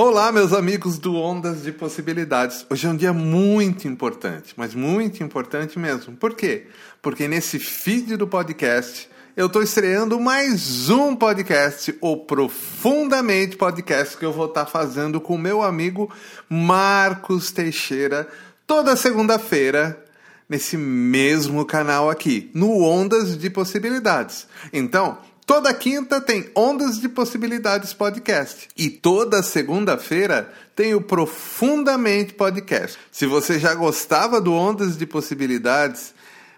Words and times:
Olá, 0.00 0.30
meus 0.30 0.52
amigos 0.52 0.96
do 0.96 1.16
Ondas 1.16 1.64
de 1.64 1.72
Possibilidades. 1.72 2.64
Hoje 2.70 2.86
é 2.86 2.90
um 2.90 2.94
dia 2.96 3.12
muito 3.12 3.88
importante, 3.88 4.54
mas 4.56 4.72
muito 4.72 5.24
importante 5.24 5.76
mesmo. 5.76 6.16
Por 6.16 6.36
quê? 6.36 6.68
Porque 7.02 7.26
nesse 7.26 7.58
feed 7.58 8.16
do 8.16 8.24
podcast 8.24 9.10
eu 9.36 9.46
estou 9.46 9.60
estreando 9.60 10.20
mais 10.20 10.88
um 10.88 11.16
podcast, 11.16 11.98
o 12.00 12.16
Profundamente 12.16 13.56
Podcast, 13.56 14.16
que 14.16 14.24
eu 14.24 14.32
vou 14.32 14.46
estar 14.46 14.66
tá 14.66 14.70
fazendo 14.70 15.20
com 15.20 15.36
meu 15.36 15.64
amigo 15.64 16.08
Marcos 16.48 17.50
Teixeira 17.50 18.28
toda 18.68 18.94
segunda-feira 18.94 20.00
nesse 20.48 20.76
mesmo 20.76 21.64
canal 21.66 22.08
aqui, 22.08 22.52
no 22.54 22.84
Ondas 22.84 23.36
de 23.36 23.50
Possibilidades. 23.50 24.46
Então, 24.72 25.18
Toda 25.48 25.72
quinta 25.72 26.20
tem 26.20 26.50
Ondas 26.54 27.00
de 27.00 27.08
Possibilidades 27.08 27.94
Podcast. 27.94 28.68
E 28.76 28.90
toda 28.90 29.42
segunda-feira 29.42 30.52
tem 30.76 30.94
o 30.94 31.00
Profundamente 31.00 32.34
Podcast. 32.34 32.98
Se 33.10 33.24
você 33.24 33.58
já 33.58 33.74
gostava 33.74 34.42
do 34.42 34.52
Ondas 34.52 34.98
de 34.98 35.06
Possibilidades, 35.06 36.12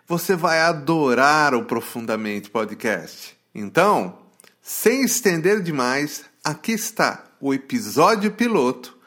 você 0.08 0.34
vai 0.34 0.58
adorar 0.58 1.54
o 1.54 1.66
Profundamente 1.66 2.50
Podcast. 2.50 3.36
Então, 3.54 4.18
sem 4.60 5.04
estender 5.04 5.62
demais, 5.62 6.24
aqui 6.42 6.72
está 6.72 7.26
o 7.40 7.54
episódio 7.54 8.32
piloto, 8.32 8.98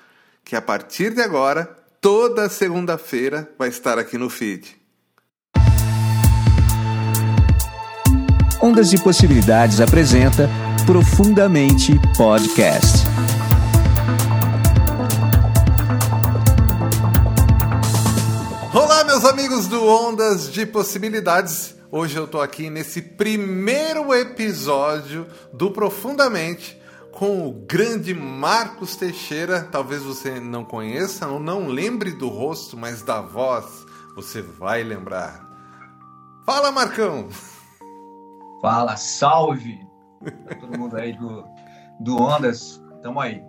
que 0.45 0.55
a 0.55 0.62
partir 0.62 1.13
de 1.13 1.21
agora, 1.21 1.65
toda 1.99 2.48
segunda-feira, 2.48 3.54
vai 3.59 3.68
estar 3.68 3.99
aqui 3.99 4.18
no 4.18 4.29
feed. 4.29 4.81
Ondas 8.63 8.90
de 8.90 8.98
Possibilidades 8.98 9.81
apresenta 9.81 10.49
Profundamente 10.85 11.99
Podcast. 12.16 13.05
Olá, 18.74 19.04
meus 19.04 19.26
amigos 19.26 19.68
do 19.68 19.85
Ondas 19.85 20.49
de 20.49 20.65
Possibilidades. 20.65 21.76
Hoje 21.91 22.15
eu 22.15 22.26
tô 22.26 22.40
aqui 22.40 22.70
nesse 22.70 23.02
primeiro 23.02 24.13
episódio 24.13 25.27
do 25.52 25.70
Profundamente 25.70 26.82
com 27.12 27.46
o 27.46 27.52
grande 27.68 28.13
Marcos 28.13 28.96
Teixeira. 28.96 29.68
Talvez 29.70 30.04
você 30.04 30.40
não 30.40 30.63
conheça 30.63 31.27
ou 31.27 31.37
não 31.37 31.68
lembre 31.68 32.12
do 32.12 32.30
rosto, 32.30 32.77
mas 32.77 33.02
da 33.02 33.20
voz 33.20 33.65
você 34.15 34.41
vai 34.41 34.84
lembrar. 34.84 35.46
Fala, 36.46 36.71
Marcão! 36.71 37.27
Fala, 38.63 38.95
salve! 38.95 39.85
Pra 40.45 40.55
todo 40.55 40.79
mundo 40.79 40.95
aí 40.95 41.11
do, 41.11 41.45
do 41.99 42.15
Ondas, 42.15 42.81
tamo 43.01 43.19
aí. 43.19 43.43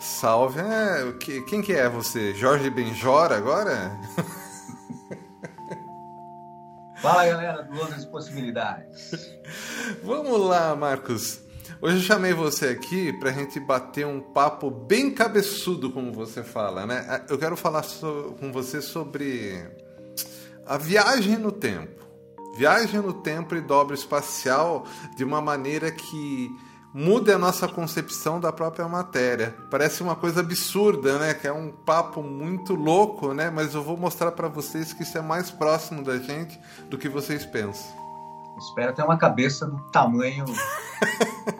Salve, 0.00 0.60
é, 0.60 1.12
quem 1.46 1.60
que 1.60 1.74
é 1.74 1.90
você? 1.90 2.32
Jorge 2.32 2.70
Benjora 2.70 3.36
agora? 3.36 3.92
Fala 7.02 7.26
galera 7.26 7.64
do 7.64 7.82
Ondas 7.82 8.06
Possibilidades. 8.06 9.30
Vamos 10.02 10.40
lá, 10.40 10.74
Marcos. 10.74 11.42
Hoje 11.82 11.96
eu 11.96 12.02
chamei 12.02 12.32
você 12.32 12.68
aqui 12.68 13.12
para 13.18 13.28
a 13.28 13.34
gente 13.34 13.60
bater 13.60 14.06
um 14.06 14.22
papo 14.22 14.70
bem 14.70 15.14
cabeçudo, 15.14 15.92
como 15.92 16.14
você 16.14 16.42
fala, 16.42 16.86
né? 16.86 17.26
Eu 17.28 17.38
quero 17.38 17.58
falar 17.58 17.82
so 17.82 18.34
com 18.40 18.50
você 18.50 18.80
sobre 18.80 19.70
a 20.64 20.78
viagem 20.78 21.36
no 21.36 21.52
tempo 21.52 21.99
viaja 22.54 23.00
no 23.00 23.12
tempo 23.12 23.54
e 23.54 23.60
dobra 23.60 23.94
espacial 23.94 24.84
de 25.16 25.24
uma 25.24 25.40
maneira 25.40 25.90
que 25.90 26.50
muda 26.92 27.36
a 27.36 27.38
nossa 27.38 27.68
concepção 27.68 28.40
da 28.40 28.52
própria 28.52 28.86
matéria. 28.88 29.56
Parece 29.70 30.02
uma 30.02 30.16
coisa 30.16 30.40
absurda, 30.40 31.18
né? 31.18 31.34
Que 31.34 31.46
é 31.46 31.52
um 31.52 31.70
papo 31.70 32.22
muito 32.22 32.74
louco, 32.74 33.32
né? 33.32 33.50
Mas 33.50 33.74
eu 33.74 33.82
vou 33.82 33.96
mostrar 33.96 34.32
para 34.32 34.48
vocês 34.48 34.92
que 34.92 35.02
isso 35.02 35.16
é 35.16 35.22
mais 35.22 35.50
próximo 35.50 36.02
da 36.02 36.18
gente 36.18 36.60
do 36.88 36.98
que 36.98 37.08
vocês 37.08 37.46
pensam. 37.46 37.98
Espero 38.58 38.94
ter 38.94 39.02
uma 39.02 39.16
cabeça 39.16 39.66
do 39.66 39.78
tamanho 39.90 40.44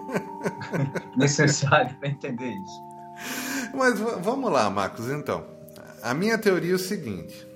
necessário 1.16 1.96
para 1.96 2.08
entender 2.08 2.50
isso. 2.50 2.90
Mas 3.72 3.98
vamos 3.98 4.50
lá, 4.50 4.68
Marcos, 4.68 5.08
então. 5.08 5.44
A 6.02 6.12
minha 6.12 6.36
teoria 6.36 6.72
é 6.72 6.76
o 6.76 6.78
seguinte, 6.78 7.46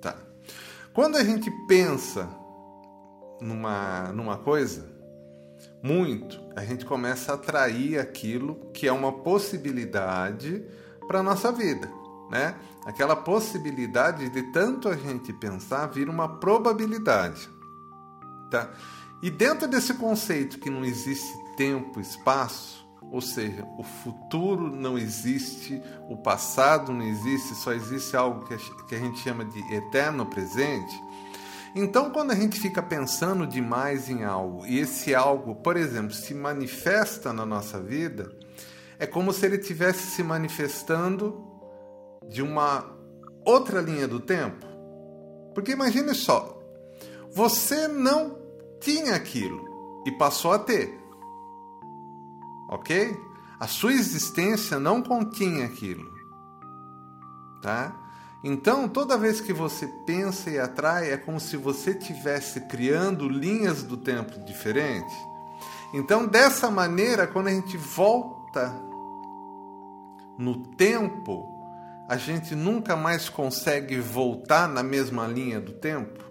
tá? 0.00 0.16
Quando 0.92 1.16
a 1.16 1.24
gente 1.24 1.50
pensa 1.68 2.28
numa, 3.44 4.10
numa 4.12 4.38
coisa 4.38 4.94
muito, 5.82 6.40
a 6.56 6.64
gente 6.64 6.84
começa 6.86 7.32
a 7.32 7.34
atrair 7.34 7.98
aquilo 7.98 8.70
que 8.72 8.88
é 8.88 8.92
uma 8.92 9.12
possibilidade 9.12 10.64
para 11.06 11.20
a 11.20 11.22
nossa 11.22 11.52
vida, 11.52 11.90
né? 12.30 12.54
Aquela 12.86 13.14
possibilidade 13.14 14.30
de 14.30 14.42
tanto 14.44 14.88
a 14.88 14.96
gente 14.96 15.32
pensar 15.32 15.86
vir 15.88 16.08
uma 16.08 16.26
probabilidade, 16.26 17.48
tá? 18.50 18.70
E 19.22 19.30
dentro 19.30 19.68
desse 19.68 19.94
conceito 19.94 20.58
que 20.58 20.70
não 20.70 20.84
existe 20.84 21.32
tempo, 21.56 22.00
espaço, 22.00 22.84
ou 23.12 23.20
seja, 23.20 23.64
o 23.78 23.82
futuro 23.82 24.74
não 24.74 24.96
existe, 24.96 25.82
o 26.08 26.16
passado 26.16 26.92
não 26.92 27.02
existe, 27.02 27.54
só 27.54 27.72
existe 27.72 28.16
algo 28.16 28.46
que 28.46 28.94
a 28.94 28.98
gente 28.98 29.18
chama 29.20 29.44
de 29.44 29.60
eterno 29.74 30.24
presente. 30.26 31.03
Então, 31.74 32.10
quando 32.10 32.30
a 32.30 32.34
gente 32.36 32.60
fica 32.60 32.80
pensando 32.80 33.46
demais 33.46 34.08
em 34.08 34.22
algo 34.22 34.64
e 34.64 34.78
esse 34.78 35.12
algo, 35.12 35.56
por 35.56 35.76
exemplo, 35.76 36.14
se 36.14 36.32
manifesta 36.32 37.32
na 37.32 37.44
nossa 37.44 37.80
vida, 37.82 38.30
é 38.96 39.06
como 39.06 39.32
se 39.32 39.44
ele 39.44 39.56
estivesse 39.56 40.06
se 40.12 40.22
manifestando 40.22 41.44
de 42.28 42.42
uma 42.42 42.96
outra 43.44 43.80
linha 43.80 44.06
do 44.06 44.20
tempo. 44.20 44.64
Porque 45.52 45.72
imagine 45.72 46.14
só, 46.14 46.58
você 47.32 47.88
não 47.88 48.38
tinha 48.80 49.16
aquilo 49.16 49.64
e 50.06 50.12
passou 50.12 50.52
a 50.52 50.58
ter. 50.60 50.96
Ok? 52.70 53.16
A 53.58 53.66
sua 53.66 53.92
existência 53.92 54.78
não 54.78 55.02
continha 55.02 55.66
aquilo. 55.66 56.12
Tá? 57.60 58.03
Então, 58.46 58.86
toda 58.86 59.16
vez 59.16 59.40
que 59.40 59.54
você 59.54 59.86
pensa 60.04 60.50
e 60.50 60.58
atrai, 60.58 61.10
é 61.10 61.16
como 61.16 61.40
se 61.40 61.56
você 61.56 61.92
estivesse 61.92 62.60
criando 62.60 63.26
linhas 63.26 63.82
do 63.82 63.96
tempo 63.96 64.38
diferentes. 64.44 65.14
Então, 65.94 66.26
dessa 66.26 66.70
maneira, 66.70 67.26
quando 67.26 67.46
a 67.48 67.52
gente 67.52 67.78
volta 67.78 68.70
no 70.36 70.62
tempo, 70.74 71.48
a 72.06 72.18
gente 72.18 72.54
nunca 72.54 72.94
mais 72.94 73.30
consegue 73.30 73.98
voltar 73.98 74.68
na 74.68 74.82
mesma 74.82 75.26
linha 75.26 75.58
do 75.58 75.72
tempo? 75.72 76.22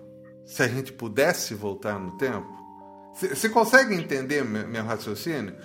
Se 0.46 0.62
a 0.62 0.68
gente 0.68 0.94
pudesse 0.94 1.56
voltar 1.56 2.00
no 2.00 2.12
tempo? 2.12 2.63
Você 3.14 3.48
consegue 3.48 3.94
entender 3.94 4.44
meu 4.44 4.84
raciocínio? 4.84 5.56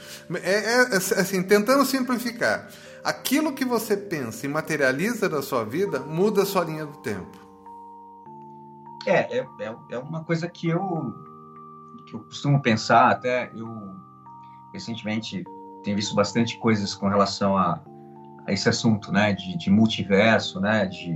É, 0.42 0.50
é, 0.50 0.80
é, 0.82 0.96
assim, 0.96 1.42
tentando 1.42 1.84
simplificar. 1.84 2.68
Aquilo 3.02 3.54
que 3.54 3.64
você 3.64 3.96
pensa 3.96 4.44
e 4.44 4.48
materializa 4.48 5.28
da 5.28 5.40
sua 5.40 5.64
vida 5.64 6.00
muda 6.00 6.42
a 6.42 6.46
sua 6.46 6.64
linha 6.64 6.84
do 6.84 6.98
tempo. 6.98 7.38
É, 9.06 9.38
é, 9.38 9.46
é, 9.60 9.76
é 9.92 9.98
uma 9.98 10.22
coisa 10.24 10.46
que 10.46 10.68
eu, 10.68 11.14
que 12.06 12.14
eu 12.14 12.20
costumo 12.24 12.60
pensar, 12.60 13.10
até 13.10 13.50
eu 13.54 13.68
recentemente 14.72 15.42
tenho 15.82 15.96
visto 15.96 16.14
bastante 16.14 16.58
coisas 16.58 16.94
com 16.94 17.08
relação 17.08 17.56
a, 17.56 17.80
a 18.46 18.52
esse 18.52 18.68
assunto, 18.68 19.10
né, 19.10 19.32
de, 19.32 19.56
de 19.56 19.70
multiverso, 19.70 20.60
né, 20.60 20.84
de, 20.84 21.14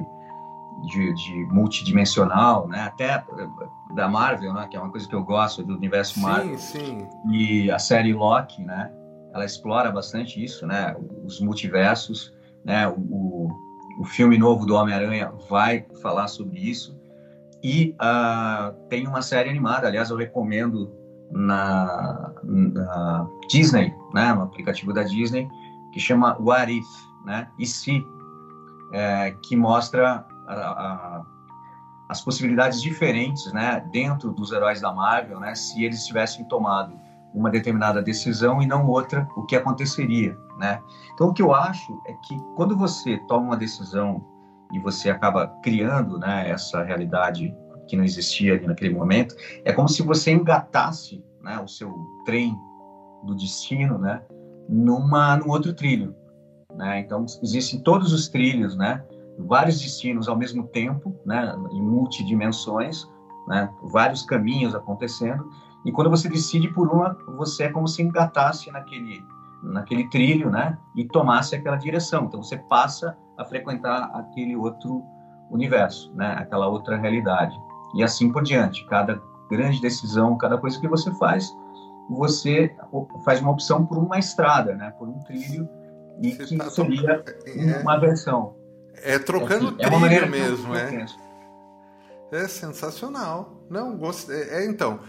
de, 0.87 1.15
de, 1.15 1.47
multidimensional, 1.50 2.66
né? 2.69 2.84
Até 2.84 3.25
da 3.94 4.08
Marvel, 4.08 4.53
né? 4.53 4.66
Que 4.70 4.76
é 4.76 4.80
uma 4.80 4.91
coisa 4.91 5.08
que 5.08 5.14
eu 5.14 5.22
gosto 5.25 5.62
do 5.62 5.76
universo 5.76 6.20
Marvel. 6.20 6.58
Sim, 6.58 6.78
sim. 6.78 7.08
E 7.30 7.70
a 7.70 7.78
série 7.78 8.12
Loki, 8.12 8.62
né? 8.62 8.91
Ela 9.34 9.44
explora 9.44 9.91
bastante 9.91 10.42
isso, 10.42 10.66
né? 10.66 10.94
Os 11.25 11.41
multiversos, 11.41 12.32
né? 12.64 12.88
O, 12.88 13.48
o 13.98 14.04
filme 14.04 14.39
novo 14.39 14.66
do 14.66 14.74
Homem-Aranha 14.74 15.33
vai 15.48 15.86
falar 16.03 16.28
sobre 16.28 16.59
isso. 16.59 16.98
E 17.62 17.94
uh, 18.00 18.72
tem 18.89 19.06
uma 19.06 19.22
série 19.22 19.48
animada, 19.48 19.86
aliás, 19.86 20.10
eu 20.10 20.16
recomendo 20.16 20.92
na, 21.30 22.33
na 22.42 23.27
Disney, 23.48 23.94
né? 24.12 24.33
No 24.34 24.42
aplicativo 24.42 24.92
da 24.92 25.03
Disney, 25.03 25.48
que 25.92 26.00
chama 26.00 26.36
What 26.41 26.72
If, 26.72 26.86
né? 27.24 27.48
E 27.59 27.66
se, 27.66 28.04
é, 28.92 29.34
que 29.42 29.56
mostra 29.56 30.27
a, 30.47 30.54
a, 30.54 31.22
as 32.12 32.20
possibilidades 32.20 32.80
diferentes, 32.80 33.53
né, 33.53 33.84
dentro 33.91 34.30
dos 34.30 34.53
heróis 34.53 34.80
da 34.80 34.92
Marvel, 34.92 35.41
né, 35.41 35.54
se 35.54 35.82
eles 35.84 36.06
tivessem 36.06 36.44
tomado 36.44 36.98
uma 37.34 37.50
determinada 37.50 38.03
decisão 38.03 38.62
e 38.62 38.66
não 38.66 38.86
outra, 38.86 39.26
o 39.34 39.44
que 39.47 39.56
aconteceria, 39.56 40.36
né? 40.59 40.82
Então 41.14 41.28
o 41.28 41.32
que 41.32 41.41
eu 41.41 41.54
acho 41.54 41.98
é 42.06 42.12
que 42.12 42.36
quando 42.54 42.76
você 42.76 43.16
toma 43.26 43.47
uma 43.47 43.56
decisão 43.56 44.22
e 44.70 44.78
você 44.78 45.09
acaba 45.09 45.48
criando, 45.62 46.18
né, 46.18 46.50
essa 46.50 46.82
realidade 46.82 47.54
que 47.88 47.97
não 47.97 48.04
existia 48.04 48.54
ali 48.54 48.66
naquele 48.66 48.94
momento, 48.94 49.34
é 49.65 49.72
como 49.72 49.88
se 49.88 50.03
você 50.03 50.32
engatasse, 50.32 51.24
né, 51.42 51.58
o 51.58 51.66
seu 51.66 51.94
trem 52.26 52.54
do 53.24 53.34
destino, 53.34 53.97
né, 53.97 54.22
numa 54.68 55.36
num 55.38 55.48
outro 55.48 55.72
trilho, 55.72 56.15
né? 56.76 57.00
Então 57.00 57.24
existem 57.42 57.80
todos 57.80 58.12
os 58.12 58.28
trilhos, 58.28 58.76
né? 58.76 59.03
Vários 59.38 59.80
destinos 59.80 60.28
ao 60.28 60.36
mesmo 60.36 60.66
tempo, 60.68 61.14
né? 61.24 61.54
Em 61.70 61.82
multidimensões, 61.82 63.06
né? 63.48 63.70
Vários 63.82 64.22
caminhos 64.22 64.74
acontecendo. 64.74 65.48
E 65.84 65.92
quando 65.92 66.10
você 66.10 66.28
decide 66.28 66.68
por 66.68 66.88
uma, 66.88 67.16
você 67.36 67.64
é 67.64 67.68
como 67.68 67.88
se 67.88 68.02
engatasse 68.02 68.70
naquele 68.70 69.24
naquele 69.62 70.08
trilho, 70.08 70.50
né? 70.50 70.76
E 70.96 71.04
tomasse 71.06 71.54
aquela 71.54 71.76
direção. 71.76 72.24
Então 72.24 72.42
você 72.42 72.56
passa 72.56 73.16
a 73.38 73.44
frequentar 73.44 74.10
aquele 74.14 74.56
outro 74.56 75.02
universo, 75.50 76.12
né? 76.14 76.34
Aquela 76.38 76.66
outra 76.68 76.96
realidade. 76.96 77.56
E 77.94 78.02
assim 78.02 78.32
por 78.32 78.42
diante. 78.42 78.84
Cada 78.86 79.20
grande 79.48 79.80
decisão, 79.80 80.36
cada 80.36 80.58
coisa 80.58 80.80
que 80.80 80.88
você 80.88 81.12
faz, 81.14 81.54
você 82.08 82.74
faz 83.24 83.40
uma 83.40 83.50
opção 83.52 83.86
por 83.86 83.98
uma 83.98 84.18
estrada, 84.18 84.74
né? 84.74 84.90
Por 84.98 85.08
um 85.08 85.18
trilho 85.20 85.68
e 86.20 86.32
você 86.32 86.46
que 86.46 86.56
tá 86.56 86.70
seria 86.70 87.24
é, 87.46 87.82
uma 87.82 87.98
versão. 87.98 88.54
É 88.97 89.18
trocando 89.18 89.77
é, 89.78 89.86
assim, 89.86 90.00
trilho 90.00 90.30
mesmo, 90.30 90.74
é. 90.74 91.06
É 92.33 92.48
sensacional. 92.48 93.66
Não, 93.68 93.97
gostei. 93.97 94.42
É, 94.42 94.65
então, 94.65 95.00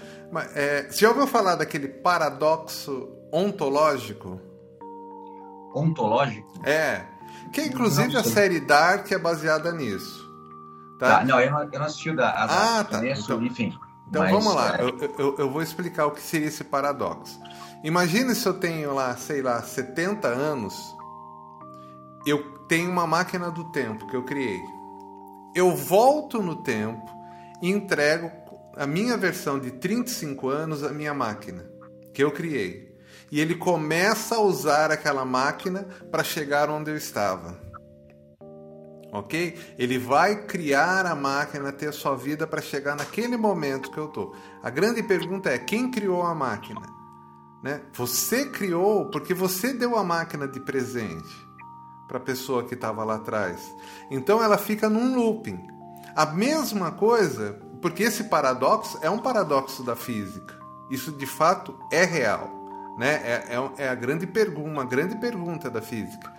é, 0.55 0.83
você 0.83 0.99
já 0.99 1.09
ouviu 1.09 1.25
falar 1.25 1.55
daquele 1.55 1.87
paradoxo 1.87 3.09
ontológico? 3.31 4.39
Ontológico? 5.73 6.51
É. 6.67 7.05
Que 7.51 7.61
inclusive 7.61 8.17
a 8.17 8.23
série 8.23 8.59
Dark 8.59 9.11
é 9.11 9.17
baseada 9.17 9.71
nisso. 9.71 10.23
Tá? 10.99 11.19
Ah, 11.19 11.25
não, 11.25 11.39
eu 11.39 11.51
não, 11.51 11.63
eu 11.63 11.79
não 11.79 11.85
assisti 11.85 12.13
da, 12.15 12.29
a 12.29 12.79
ah, 12.79 12.83
tá. 12.83 12.99
Conheço, 12.99 13.23
então, 13.23 13.43
enfim. 13.43 13.73
Então 14.09 14.21
mas, 14.21 14.31
vamos 14.31 14.53
lá, 14.53 14.77
é... 14.77 14.83
eu, 14.83 15.13
eu, 15.17 15.35
eu, 15.39 15.49
vou 15.49 15.61
explicar 15.61 16.05
o 16.05 16.11
que 16.11 16.21
seria 16.21 16.47
esse 16.47 16.63
paradoxo. 16.63 17.39
Imagine 17.83 18.35
se 18.35 18.47
eu 18.47 18.53
tenho 18.53 18.93
lá, 18.93 19.15
sei 19.17 19.41
lá, 19.41 19.61
70 19.61 20.27
anos, 20.27 20.95
eu 22.25 22.52
tenho 22.67 22.89
uma 22.89 23.07
máquina 23.07 23.49
do 23.51 23.71
tempo 23.71 24.07
que 24.07 24.15
eu 24.15 24.23
criei. 24.23 24.61
Eu 25.55 25.75
volto 25.75 26.41
no 26.41 26.63
tempo 26.63 27.09
e 27.61 27.69
entrego 27.69 28.31
a 28.75 28.87
minha 28.87 29.15
versão 29.17 29.59
de 29.59 29.71
35 29.71 30.49
anos 30.49 30.83
à 30.83 30.89
minha 30.89 31.13
máquina, 31.13 31.65
que 32.13 32.23
eu 32.23 32.31
criei. 32.31 32.91
E 33.31 33.39
ele 33.39 33.55
começa 33.55 34.35
a 34.35 34.41
usar 34.41 34.91
aquela 34.91 35.25
máquina 35.25 35.87
para 36.11 36.23
chegar 36.23 36.69
onde 36.69 36.91
eu 36.91 36.97
estava 36.97 37.63
ok? 39.13 39.55
Ele 39.77 39.99
vai 39.99 40.43
criar 40.47 41.05
a 41.05 41.15
máquina, 41.15 41.71
ter 41.71 41.87
a 41.87 41.91
sua 41.91 42.15
vida 42.15 42.47
para 42.47 42.61
chegar 42.61 42.95
naquele 42.95 43.37
momento 43.37 43.91
que 43.91 43.97
eu 43.97 44.07
tô. 44.07 44.35
A 44.61 44.71
grande 44.71 45.03
pergunta 45.03 45.51
é 45.51 45.59
quem 45.59 45.91
criou 45.91 46.23
a 46.23 46.33
máquina? 46.33 46.81
Né? 47.63 47.81
Você 47.93 48.47
criou 48.47 49.09
porque 49.11 49.33
você 49.33 49.71
deu 49.71 49.95
a 49.95 50.03
máquina 50.03 50.47
de 50.47 50.59
presente 50.59 51.47
para 52.07 52.17
a 52.17 52.21
pessoa 52.21 52.63
que 52.63 52.73
estava 52.73 53.03
lá 53.03 53.15
atrás. 53.15 53.73
Então 54.09 54.43
ela 54.43 54.57
fica 54.57 54.89
num 54.89 55.15
looping. 55.15 55.67
A 56.15 56.25
mesma 56.27 56.91
coisa, 56.91 57.59
porque 57.81 58.03
esse 58.03 58.25
paradoxo 58.25 58.99
é 59.01 59.09
um 59.09 59.17
paradoxo 59.17 59.83
da 59.83 59.95
física. 59.95 60.55
Isso 60.91 61.11
de 61.11 61.25
fato 61.25 61.77
é 61.91 62.03
real. 62.03 62.51
Né? 62.97 63.15
É, 63.23 63.55
é, 63.55 63.85
é 63.85 63.89
a 63.89 63.95
grande 63.95 64.27
pergunta, 64.27 64.69
uma 64.69 64.85
grande 64.85 65.15
pergunta 65.15 65.69
da 65.69 65.81
física. 65.81 66.31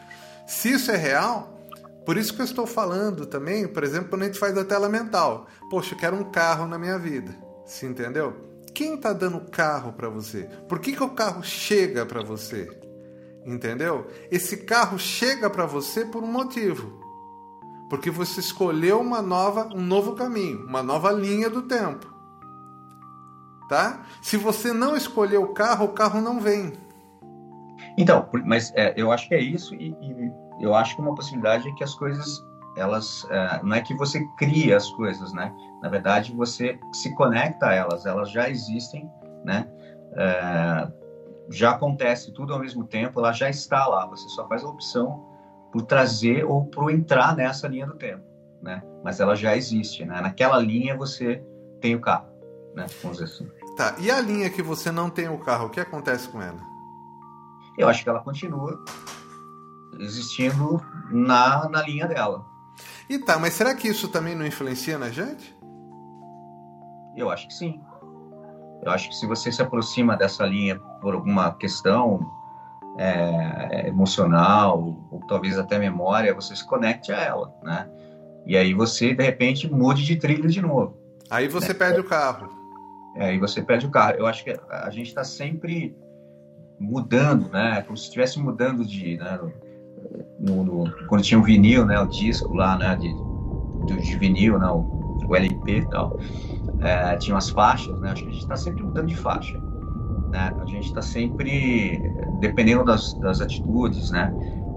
Se 0.47 0.73
isso 0.73 0.91
é 0.91 0.97
real, 0.97 1.59
por 2.05 2.17
isso 2.17 2.35
que 2.35 2.41
eu 2.41 2.45
estou 2.45 2.67
falando 2.67 3.27
também, 3.27 3.67
por 3.67 3.83
exemplo, 3.83 4.11
quando 4.11 4.23
a 4.23 4.27
gente 4.27 4.39
faz 4.39 4.57
a 4.57 4.65
tela 4.65 4.89
mental. 4.89 5.47
Poxa, 5.71 5.95
eu 5.95 5.99
quero 5.99 6.17
um 6.17 6.25
carro 6.31 6.69
na 6.69 6.79
minha 6.79 6.99
vida. 6.99 7.35
Se 7.65 7.87
entendeu? 7.87 8.37
Quem 8.75 8.95
está 8.95 9.13
dando 9.13 9.41
carro 9.41 9.93
para 9.93 10.09
você? 10.09 10.49
Por 10.69 10.79
que, 10.79 10.93
que 10.93 11.03
o 11.03 11.11
carro 11.11 11.43
chega 11.43 12.05
para 12.05 12.23
você? 12.23 12.69
Entendeu? 13.45 14.07
Esse 14.31 14.59
carro 14.65 14.99
chega 14.99 15.51
para 15.51 15.67
você 15.67 16.05
por 16.05 16.23
um 16.23 16.33
motivo. 16.33 17.03
Porque 17.91 18.11
você 18.11 18.41
escolheu 18.41 19.01
uma 19.01 19.21
nova, 19.21 19.69
um 19.75 19.81
novo 19.81 20.15
caminho, 20.15 20.65
uma 20.67 20.83
nova 20.83 21.13
linha 21.13 21.51
do 21.51 21.63
tempo. 21.63 22.13
Tá? 23.69 24.03
Se 24.23 24.37
você 24.37 24.73
não 24.73 24.97
escolher 24.97 25.39
o 25.39 25.49
carro, 25.49 25.87
o 25.87 25.93
carro 25.93 26.21
não 26.21 26.41
vem. 26.41 26.73
Então, 27.99 28.29
mas 28.45 28.73
é, 28.75 28.95
eu 28.97 29.13
acho 29.13 29.29
que 29.29 29.35
é 29.35 29.41
isso 29.41 29.75
e, 29.75 29.91
e 30.01 30.33
eu 30.61 30.75
acho 30.75 30.97
que 30.97 31.03
uma 31.03 31.15
possibilidade 31.15 31.69
é 31.69 31.73
que 31.73 31.85
as 31.85 31.95
coisas 31.95 32.43
elas 32.77 33.27
é, 33.31 33.63
não 33.63 33.77
é 33.77 33.81
que 33.81 33.95
você 33.95 34.25
cria 34.37 34.77
as 34.77 34.91
coisas, 34.91 35.33
né? 35.33 35.55
Na 35.81 35.89
verdade, 35.89 36.35
você 36.35 36.79
se 36.93 37.15
conecta 37.15 37.67
a 37.67 37.75
elas, 37.75 38.05
elas 38.07 38.31
já 38.31 38.49
existem, 38.49 39.09
né? 39.45 39.69
É, 40.17 40.89
já 41.49 41.71
acontece 41.71 42.33
tudo 42.33 42.53
ao 42.53 42.61
mesmo 42.61 42.85
tempo, 42.85 43.21
ela 43.21 43.33
já 43.33 43.49
está 43.49 43.87
lá. 43.87 44.07
Você 44.07 44.29
só 44.29 44.47
faz 44.49 44.63
a 44.65 44.69
opção 44.69 45.25
por 45.73 45.83
trazer 45.83 46.45
ou 46.45 46.67
por 46.67 46.91
entrar 46.91 47.37
nessa 47.37 47.67
linha 47.69 47.87
do 47.87 47.95
tempo, 47.95 48.25
né? 48.63 48.83
Mas 49.03 49.21
ela 49.21 49.35
já 49.35 49.57
existe, 49.57 50.05
né? 50.05 50.21
Naquela 50.21 50.59
linha 50.59 50.97
você 50.97 51.43
tem 51.81 51.95
o 51.95 52.01
carro, 52.01 52.29
né? 52.75 52.87
Vamos 53.03 53.19
dizer 53.19 53.33
assim. 53.33 53.49
Tá. 53.77 53.97
E 53.99 54.11
a 54.11 54.21
linha 54.21 54.49
que 54.49 54.63
você 54.63 54.91
não 54.93 55.11
tem 55.11 55.29
o 55.29 55.39
carro, 55.39 55.67
o 55.67 55.71
que 55.71 55.81
acontece 55.81 56.29
com 56.29 56.41
ela? 56.41 56.61
Eu 57.77 57.89
acho 57.89 58.05
que 58.05 58.09
ela 58.09 58.21
continua 58.21 58.83
existindo 59.99 60.81
na, 61.11 61.69
na 61.69 61.83
linha 61.83 62.07
dela. 62.07 62.45
E 63.09 63.19
tá, 63.19 63.39
mas 63.39 63.55
será 63.55 63.75
que 63.75 63.89
isso 63.89 64.09
também 64.09 64.35
não 64.35 64.47
influencia 64.47 64.99
na 64.99 65.11
gente? 65.11 65.57
Eu 67.17 67.31
acho 67.31 67.47
que 67.49 67.55
sim. 67.55 67.81
Eu 68.85 68.91
acho 68.91 69.09
que 69.09 69.17
se 69.17 69.27
você 69.27 69.51
se 69.51 69.63
aproxima 69.63 70.17
dessa 70.17 70.45
linha 70.45 70.79
por 71.01 71.15
alguma 71.15 71.55
questão 71.55 72.21
é, 72.99 73.89
emocional, 73.89 74.79
ou 75.11 75.21
talvez 75.27 75.59
até 75.59 75.79
memória, 75.79 76.35
você 76.35 76.55
se 76.55 76.67
conecte 76.67 77.13
a 77.13 77.21
ela, 77.21 77.53
né? 77.63 77.89
E 78.47 78.57
aí 78.57 78.75
você, 78.75 79.15
de 79.15 79.25
repente, 79.25 79.73
mude 79.73 80.05
de 80.05 80.17
trilha 80.17 80.49
de 80.49 80.61
novo. 80.61 80.99
Aí 81.31 81.49
você 81.49 81.69
né? 81.69 81.75
perde 81.75 82.01
o 82.01 82.05
carro. 82.05 82.51
É, 83.17 83.31
aí 83.31 83.39
você 83.39 83.63
perde 83.63 83.87
o 83.87 83.91
carro. 83.91 84.17
Eu 84.19 84.27
acho 84.27 84.45
que 84.45 84.55
a 84.69 84.91
gente 84.91 85.07
está 85.07 85.25
sempre 85.25 85.97
mudando, 86.79 87.49
né? 87.49 87.83
Como 87.83 87.97
se 87.97 88.05
estivesse 88.05 88.39
mudando 88.39 88.85
de, 88.85 89.17
né? 89.17 89.39
no, 90.39 90.65
no, 90.65 91.07
quando 91.07 91.23
tinha 91.23 91.39
o 91.39 91.43
vinil, 91.43 91.85
né, 91.85 91.99
o 91.99 92.07
disco 92.07 92.53
lá, 92.55 92.77
né, 92.77 92.97
de, 92.97 93.15
de, 93.87 94.03
de 94.03 94.19
vinil, 94.19 94.59
né, 94.59 94.69
o, 94.69 95.27
o 95.27 95.37
LP 95.37 95.79
e 95.79 95.87
tal, 95.87 96.19
é, 96.85 97.17
tinha 97.17 97.37
as 97.37 97.49
faixas, 97.49 97.99
né, 97.99 98.11
acho 98.11 98.23
que 98.23 98.29
a 98.29 98.33
gente 98.33 98.43
está 98.43 98.57
sempre 98.57 98.83
mudando 98.83 99.07
de 99.07 99.17
faixa, 99.17 99.59
né, 100.31 100.55
a 100.61 100.67
gente 100.67 100.89
está 100.89 101.01
sempre, 101.01 101.99
dependendo 102.41 102.85
das, 102.85 103.15
das 103.15 103.41
atitudes, 103.41 104.11
né, 104.11 104.33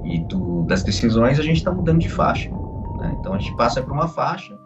e 0.06 0.20
do, 0.26 0.64
das 0.64 0.84
decisões, 0.84 1.38
a 1.38 1.44
gente 1.44 1.58
está 1.58 1.72
mudando 1.72 2.00
de 2.00 2.10
faixa, 2.10 2.50
né, 2.50 3.16
então 3.20 3.34
a 3.34 3.38
gente 3.38 3.56
passa 3.58 3.84
por 3.84 3.92
uma 3.92 4.08
faixa, 4.08 4.58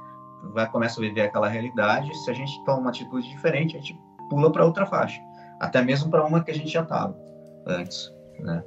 vai 0.53 0.69
começa 0.69 0.99
a 0.99 1.01
viver 1.01 1.21
aquela 1.21 1.47
realidade, 1.47 2.15
se 2.15 2.29
a 2.29 2.33
gente 2.33 2.63
toma 2.63 2.79
uma 2.79 2.89
atitude 2.91 3.27
diferente, 3.27 3.75
a 3.75 3.79
gente 3.79 3.99
pula 4.29 4.51
para 4.51 4.63
outra 4.63 4.85
faixa, 4.85 5.19
até 5.59 5.81
mesmo 5.81 6.11
para 6.11 6.23
uma 6.23 6.43
que 6.43 6.51
a 6.51 6.55
gente 6.55 6.69
já 6.69 6.83
estava 6.83 7.17
antes, 7.65 8.13
né. 8.39 8.63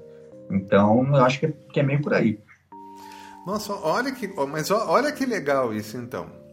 Então, 0.51 1.07
eu 1.07 1.25
acho 1.25 1.41
que, 1.41 1.49
que 1.49 1.81
é 1.81 1.83
meio 1.83 2.03
por 2.03 2.13
aí. 2.13 2.39
Nossa, 3.47 3.73
olha 3.73 4.13
que, 4.13 4.29
mas 4.47 4.71
olha 4.71 5.11
que 5.11 5.25
legal 5.25 5.73
isso 5.73 5.97
então. 5.97 6.44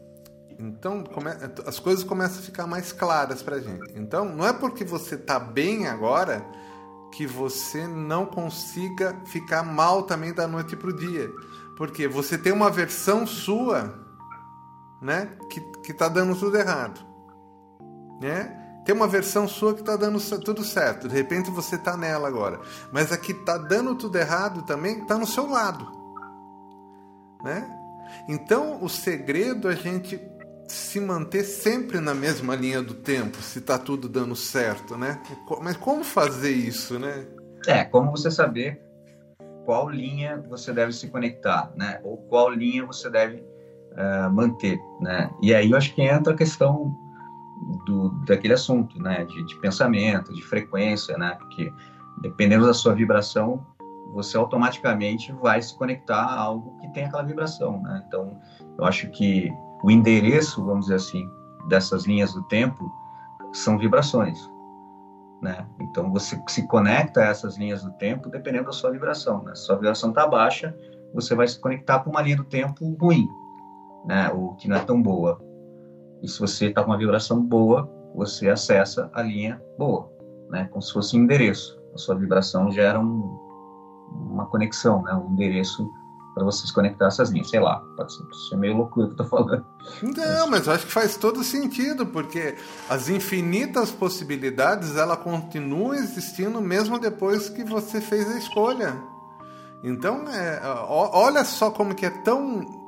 Então 0.62 1.02
come, 1.02 1.28
as 1.66 1.80
coisas 1.80 2.04
começam 2.04 2.38
a 2.38 2.42
ficar 2.42 2.68
mais 2.68 2.92
claras 2.92 3.42
para 3.42 3.58
gente. 3.58 3.92
Então 3.96 4.24
não 4.24 4.46
é 4.46 4.52
porque 4.52 4.84
você 4.84 5.16
tá 5.16 5.40
bem 5.40 5.88
agora 5.88 6.46
que 7.10 7.26
você 7.26 7.86
não 7.86 8.24
consiga 8.24 9.20
ficar 9.26 9.64
mal 9.64 10.04
também 10.04 10.32
da 10.32 10.46
noite 10.46 10.76
pro 10.76 10.96
dia, 10.96 11.28
porque 11.76 12.06
você 12.06 12.38
tem 12.38 12.52
uma 12.52 12.70
versão 12.70 13.26
sua, 13.26 13.92
né, 15.00 15.36
que 15.50 15.60
que 15.82 15.92
tá 15.92 16.08
dando 16.08 16.36
tudo 16.36 16.56
errado, 16.56 17.00
né? 18.20 18.56
Tem 18.84 18.94
uma 18.94 19.08
versão 19.08 19.48
sua 19.48 19.74
que 19.74 19.80
está 19.80 19.96
dando 19.96 20.20
tudo 20.40 20.64
certo. 20.64 21.08
De 21.08 21.14
repente 21.14 21.50
você 21.50 21.76
está 21.76 21.96
nela 21.96 22.26
agora. 22.26 22.60
Mas 22.92 23.12
a 23.12 23.16
que 23.16 23.30
está 23.30 23.56
dando 23.56 23.94
tudo 23.94 24.16
errado 24.16 24.62
também 24.62 25.02
está 25.02 25.16
no 25.16 25.26
seu 25.26 25.48
lado. 25.48 25.86
Né? 27.44 27.64
Então 28.28 28.82
o 28.82 28.88
segredo 28.88 29.68
é 29.68 29.72
a 29.72 29.76
gente 29.76 30.18
se 30.68 31.00
manter 31.00 31.44
sempre 31.44 32.00
na 32.00 32.14
mesma 32.14 32.54
linha 32.54 32.82
do 32.82 32.94
tempo, 32.94 33.38
se 33.38 33.58
está 33.58 33.78
tudo 33.78 34.08
dando 34.08 34.34
certo, 34.36 34.96
né? 34.96 35.22
Mas 35.60 35.76
como 35.76 36.04
fazer 36.04 36.52
isso, 36.52 36.98
né? 36.98 37.26
É, 37.66 37.84
como 37.84 38.10
você 38.10 38.30
saber 38.30 38.80
qual 39.64 39.88
linha 39.88 40.42
você 40.48 40.72
deve 40.72 40.92
se 40.92 41.08
conectar, 41.08 41.72
né? 41.76 42.00
Ou 42.04 42.16
qual 42.28 42.50
linha 42.50 42.84
você 42.84 43.08
deve 43.08 43.36
uh, 43.92 44.30
manter, 44.32 44.78
né? 45.00 45.30
E 45.40 45.54
aí 45.54 45.70
eu 45.70 45.76
acho 45.76 45.94
que 45.94 46.02
entra 46.02 46.32
a 46.32 46.36
questão 46.36 46.96
do, 47.86 48.10
daquele 48.26 48.54
assunto, 48.54 48.98
né? 49.00 49.24
De, 49.24 49.46
de, 49.46 49.60
pensamento, 49.60 50.32
de 50.32 50.42
frequência, 50.42 51.16
né? 51.16 51.36
Porque 51.38 51.72
dependendo 52.20 52.66
da 52.66 52.74
sua 52.74 52.94
vibração, 52.94 53.64
você 54.12 54.36
automaticamente 54.36 55.32
vai 55.32 55.62
se 55.62 55.76
conectar 55.76 56.22
a 56.22 56.40
algo 56.40 56.76
que 56.80 56.92
tem 56.92 57.04
aquela 57.04 57.22
vibração, 57.22 57.80
né? 57.82 58.02
Então, 58.06 58.38
eu 58.78 58.84
acho 58.84 59.08
que 59.10 59.50
o 59.82 59.90
endereço, 59.90 60.64
vamos 60.64 60.86
dizer 60.86 60.96
assim, 60.96 61.28
dessas 61.68 62.04
linhas 62.04 62.32
do 62.32 62.42
tempo 62.44 62.90
são 63.52 63.78
vibrações, 63.78 64.38
né? 65.40 65.66
Então 65.80 66.10
você 66.10 66.40
se 66.48 66.66
conecta 66.68 67.20
a 67.20 67.26
essas 67.26 67.58
linhas 67.58 67.82
do 67.82 67.92
tempo 67.92 68.30
dependendo 68.30 68.66
da 68.66 68.72
sua 68.72 68.90
vibração, 68.90 69.42
né? 69.42 69.54
Se 69.54 69.62
sua 69.62 69.76
vibração 69.76 70.10
está 70.10 70.26
baixa, 70.26 70.74
você 71.12 71.34
vai 71.34 71.46
se 71.46 71.60
conectar 71.60 72.00
com 72.00 72.10
uma 72.10 72.22
linha 72.22 72.36
do 72.36 72.44
tempo 72.44 72.96
ruim, 73.00 73.28
né? 74.06 74.30
Ou 74.30 74.54
que 74.54 74.68
não 74.68 74.76
é 74.76 74.84
tão 74.84 75.02
boa. 75.02 75.38
E 76.22 76.28
se 76.28 76.38
você 76.38 76.66
está 76.68 76.82
com 76.82 76.90
uma 76.90 76.98
vibração 76.98 77.42
boa, 77.42 77.90
você 78.14 78.48
acessa 78.48 79.10
a 79.12 79.22
linha 79.22 79.60
boa, 79.76 80.10
né? 80.50 80.66
Como 80.70 80.80
se 80.80 80.92
fosse 80.92 81.16
um 81.16 81.24
endereço. 81.24 81.80
A 81.94 81.98
sua 81.98 82.14
vibração 82.14 82.70
gera 82.70 82.98
um, 82.98 83.38
uma 84.30 84.46
conexão, 84.46 85.02
né? 85.02 85.12
Um 85.14 85.32
endereço 85.32 85.90
para 86.34 86.44
você 86.44 86.66
se 86.66 86.72
conectar 86.72 87.06
essas 87.06 87.30
linhas. 87.30 87.50
Sei 87.50 87.60
lá, 87.60 87.82
pode 87.96 88.12
ser 88.48 88.56
meio 88.56 88.76
loucura 88.76 89.06
que 89.08 89.12
eu 89.12 89.16
tô 89.16 89.24
falando. 89.24 89.64
Não, 90.02 90.48
mas 90.48 90.66
eu 90.66 90.72
acho 90.72 90.86
que 90.86 90.92
faz 90.92 91.16
todo 91.16 91.44
sentido, 91.44 92.06
porque 92.06 92.56
as 92.88 93.08
infinitas 93.08 93.90
possibilidades, 93.90 94.96
ela 94.96 95.16
continuam 95.16 95.94
existindo 95.94 96.60
mesmo 96.60 96.98
depois 96.98 97.48
que 97.48 97.64
você 97.64 98.00
fez 98.00 98.30
a 98.30 98.38
escolha. 98.38 98.96
Então, 99.82 100.28
é, 100.28 100.60
olha 100.88 101.44
só 101.44 101.70
como 101.70 101.94
que 101.94 102.06
é 102.06 102.10
tão 102.10 102.82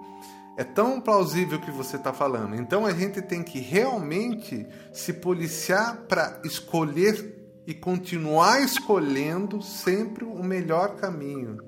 é 0.56 0.62
tão 0.62 1.00
plausível 1.00 1.58
que 1.60 1.70
você 1.70 1.96
está 1.96 2.12
falando. 2.12 2.54
Então 2.54 2.86
a 2.86 2.92
gente 2.92 3.20
tem 3.20 3.42
que 3.42 3.58
realmente 3.58 4.64
se 4.92 5.12
policiar 5.12 6.02
para 6.08 6.40
escolher 6.44 7.34
e 7.66 7.74
continuar 7.74 8.62
escolhendo 8.62 9.60
sempre 9.60 10.24
o 10.24 10.44
melhor 10.44 10.94
caminho 10.96 11.58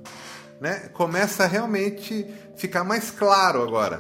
né, 0.60 0.88
começa 0.88 1.44
a 1.44 1.46
realmente 1.46 2.24
ficar 2.56 2.84
mais 2.84 3.10
claro 3.10 3.62
agora. 3.62 3.98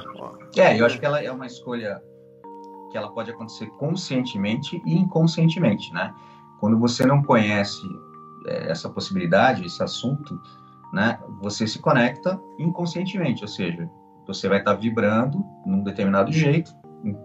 É, 0.56 0.80
eu 0.80 0.86
acho 0.86 0.98
que 0.98 1.06
ela 1.06 1.22
é 1.22 1.30
uma 1.30 1.46
escolha 1.46 2.00
que 2.90 2.96
ela 2.96 3.10
pode 3.12 3.30
acontecer 3.30 3.66
conscientemente 3.78 4.80
e 4.86 4.94
inconscientemente, 4.96 5.92
né? 5.92 6.14
Quando 6.60 6.78
você 6.78 7.04
não 7.04 7.22
conhece 7.22 7.82
é, 8.46 8.70
essa 8.70 8.88
possibilidade, 8.88 9.66
esse 9.66 9.82
assunto, 9.82 10.40
né, 10.92 11.18
você 11.42 11.66
se 11.66 11.78
conecta 11.78 12.40
inconscientemente, 12.58 13.42
ou 13.42 13.48
seja, 13.48 13.88
você 14.26 14.48
vai 14.48 14.58
estar 14.58 14.74
vibrando 14.74 15.44
num 15.66 15.82
determinado 15.82 16.32
jeito, 16.32 16.72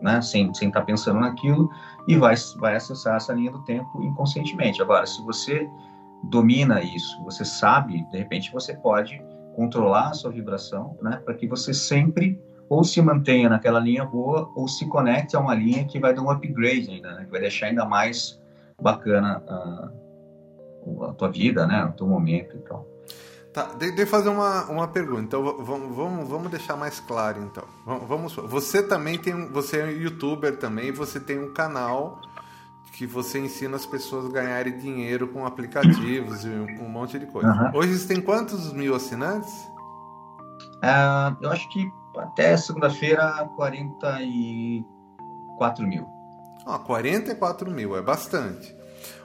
né, 0.01 0.21
sem, 0.21 0.53
sem 0.53 0.67
estar 0.67 0.81
pensando 0.81 1.19
naquilo, 1.19 1.69
e 2.07 2.17
vai, 2.17 2.35
vai 2.57 2.75
acessar 2.75 3.15
essa 3.15 3.33
linha 3.33 3.51
do 3.51 3.63
tempo 3.63 4.03
inconscientemente. 4.03 4.81
Agora, 4.81 5.05
se 5.05 5.21
você 5.23 5.69
domina 6.23 6.81
isso, 6.81 7.23
você 7.23 7.43
sabe, 7.43 8.05
de 8.11 8.17
repente 8.17 8.51
você 8.51 8.73
pode 8.75 9.21
controlar 9.55 10.09
a 10.09 10.13
sua 10.13 10.31
vibração, 10.31 10.97
né, 11.01 11.21
para 11.23 11.33
que 11.33 11.47
você 11.47 11.73
sempre 11.73 12.39
ou 12.69 12.83
se 12.83 13.01
mantenha 13.01 13.49
naquela 13.49 13.79
linha 13.79 14.05
boa 14.05 14.49
ou 14.55 14.67
se 14.67 14.87
conecte 14.87 15.35
a 15.35 15.39
uma 15.39 15.53
linha 15.53 15.85
que 15.85 15.99
vai 15.99 16.13
dar 16.13 16.21
um 16.21 16.29
upgrade 16.29 16.89
ainda, 16.89 17.13
né, 17.15 17.25
que 17.25 17.31
vai 17.31 17.41
deixar 17.41 17.67
ainda 17.67 17.85
mais 17.85 18.41
bacana 18.81 19.43
a, 19.47 19.91
a 21.09 21.13
tua 21.13 21.29
vida, 21.29 21.67
né, 21.67 21.83
o 21.83 21.91
teu 21.91 22.07
momento 22.07 22.55
e 22.55 22.59
tal. 22.59 22.87
Tá, 23.53 23.65
deixa 23.77 24.01
eu 24.01 24.07
fazer 24.07 24.29
uma, 24.29 24.63
uma 24.71 24.87
pergunta. 24.87 25.23
Então 25.23 25.43
vamos, 25.43 25.93
vamos, 25.93 26.29
vamos 26.29 26.49
deixar 26.49 26.77
mais 26.77 27.01
claro 27.01 27.41
então. 27.43 27.65
Vamos, 28.07 28.33
você 28.33 28.81
também 28.81 29.17
tem 29.17 29.47
você 29.47 29.81
é 29.81 29.91
youtuber 29.91 30.57
também, 30.57 30.93
você 30.93 31.19
tem 31.19 31.37
um 31.37 31.53
canal 31.53 32.21
que 32.91 33.07
você 33.07 33.39
ensina 33.39 33.77
as 33.77 33.85
pessoas 33.85 34.25
a 34.25 34.29
ganharem 34.29 34.77
dinheiro 34.77 35.29
com 35.29 35.45
aplicativos 35.45 36.43
e 36.43 36.49
um 36.49 36.89
monte 36.89 37.17
de 37.17 37.25
coisa. 37.25 37.49
Uhum. 37.49 37.79
Hoje 37.79 37.97
você 37.97 38.13
tem 38.13 38.21
quantos 38.21 38.73
mil 38.73 38.93
assinantes? 38.93 39.49
Uh, 40.83 41.37
eu 41.41 41.49
acho 41.51 41.69
que 41.69 41.89
até 42.17 42.57
segunda-feira 42.57 43.49
44 43.55 45.87
mil. 45.87 46.05
Ah, 46.65 46.79
44 46.79 47.71
mil, 47.71 47.95
é 47.95 48.01
bastante. 48.01 48.75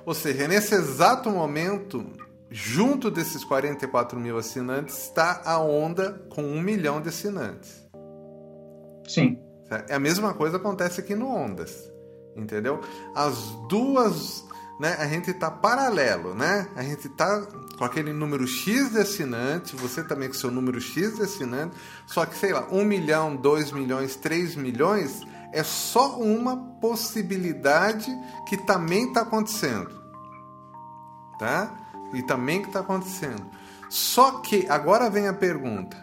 Ou 0.04 0.14
seja, 0.14 0.46
nesse 0.46 0.72
exato 0.74 1.30
momento, 1.30 2.06
junto 2.48 3.10
desses 3.10 3.42
44 3.44 4.20
mil 4.20 4.38
assinantes, 4.38 4.96
está 5.04 5.42
a 5.44 5.58
onda 5.58 6.12
com 6.30 6.42
um 6.42 6.60
milhão 6.60 7.00
de 7.00 7.08
assinantes. 7.08 7.84
Sim. 9.08 9.40
É 9.88 9.96
a 9.96 9.98
mesma 9.98 10.32
coisa 10.32 10.58
acontece 10.58 11.00
aqui 11.00 11.16
no 11.16 11.28
Ondas 11.28 11.95
entendeu? 12.36 12.80
As 13.14 13.50
duas, 13.68 14.44
né? 14.78 14.96
A 14.98 15.06
gente 15.06 15.32
tá 15.32 15.50
paralelo, 15.50 16.34
né? 16.34 16.68
A 16.76 16.82
gente 16.82 17.08
tá 17.08 17.46
com 17.78 17.84
aquele 17.84 18.12
número 18.12 18.46
X 18.46 18.92
de 18.92 18.98
assinantes, 18.98 19.78
você 19.78 20.02
também 20.02 20.28
com 20.28 20.34
seu 20.34 20.50
número 20.50 20.80
X 20.80 21.16
de 21.16 21.22
assinantes, 21.22 21.78
só 22.06 22.24
que 22.26 22.36
sei 22.36 22.52
lá, 22.52 22.66
um 22.70 22.84
milhão, 22.84 23.34
dois 23.34 23.72
milhões, 23.72 24.16
três 24.16 24.54
milhões 24.54 25.22
é 25.52 25.62
só 25.62 26.18
uma 26.18 26.56
possibilidade 26.80 28.10
que 28.46 28.56
também 28.56 29.08
está 29.08 29.22
acontecendo, 29.22 29.90
tá? 31.38 31.74
E 32.12 32.22
também 32.22 32.60
que 32.60 32.68
está 32.68 32.80
acontecendo. 32.80 33.44
Só 33.88 34.40
que 34.40 34.66
agora 34.68 35.08
vem 35.08 35.28
a 35.28 35.32
pergunta: 35.32 35.96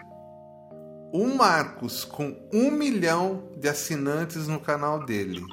o 1.11 1.27
Marcos 1.35 2.03
com 2.05 2.35
um 2.51 2.71
milhão 2.71 3.43
de 3.57 3.67
assinantes 3.67 4.47
no 4.47 4.59
canal 4.59 5.05
dele 5.05 5.43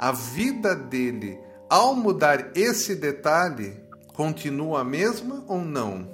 a 0.00 0.12
vida 0.12 0.74
dele, 0.74 1.38
ao 1.68 1.94
mudar 1.94 2.56
esse 2.56 2.98
detalhe, 2.98 3.84
continua 4.14 4.80
a 4.80 4.84
mesma 4.84 5.44
ou 5.46 5.60
não? 5.60 6.08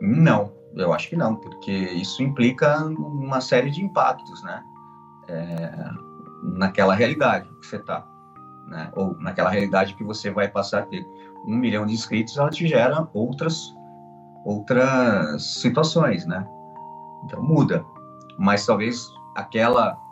Não, 0.00 0.54
eu 0.74 0.90
acho 0.94 1.10
que 1.10 1.16
não, 1.16 1.36
porque 1.36 1.70
isso 1.70 2.22
implica 2.22 2.82
uma 2.86 3.42
série 3.42 3.70
de 3.70 3.84
impactos, 3.84 4.42
né? 4.42 4.64
É, 5.28 5.70
naquela 6.56 6.94
realidade 6.94 7.46
que 7.60 7.66
você 7.66 7.76
está, 7.76 8.06
né? 8.68 8.90
Ou 8.96 9.14
naquela 9.18 9.50
realidade 9.50 9.94
que 9.94 10.02
você 10.02 10.30
vai 10.30 10.48
passar 10.48 10.84
a 10.84 10.86
ter 10.86 11.06
um 11.46 11.56
milhão 11.56 11.84
de 11.84 11.92
inscritos, 11.92 12.38
ela 12.38 12.48
te 12.48 12.66
gera 12.66 13.06
outras 13.12 13.76
outras 14.46 15.42
situações, 15.60 16.24
né? 16.24 16.48
Então 17.26 17.42
muda, 17.42 17.84
mas 18.38 18.64
talvez 18.64 19.06
aquela 19.34 20.07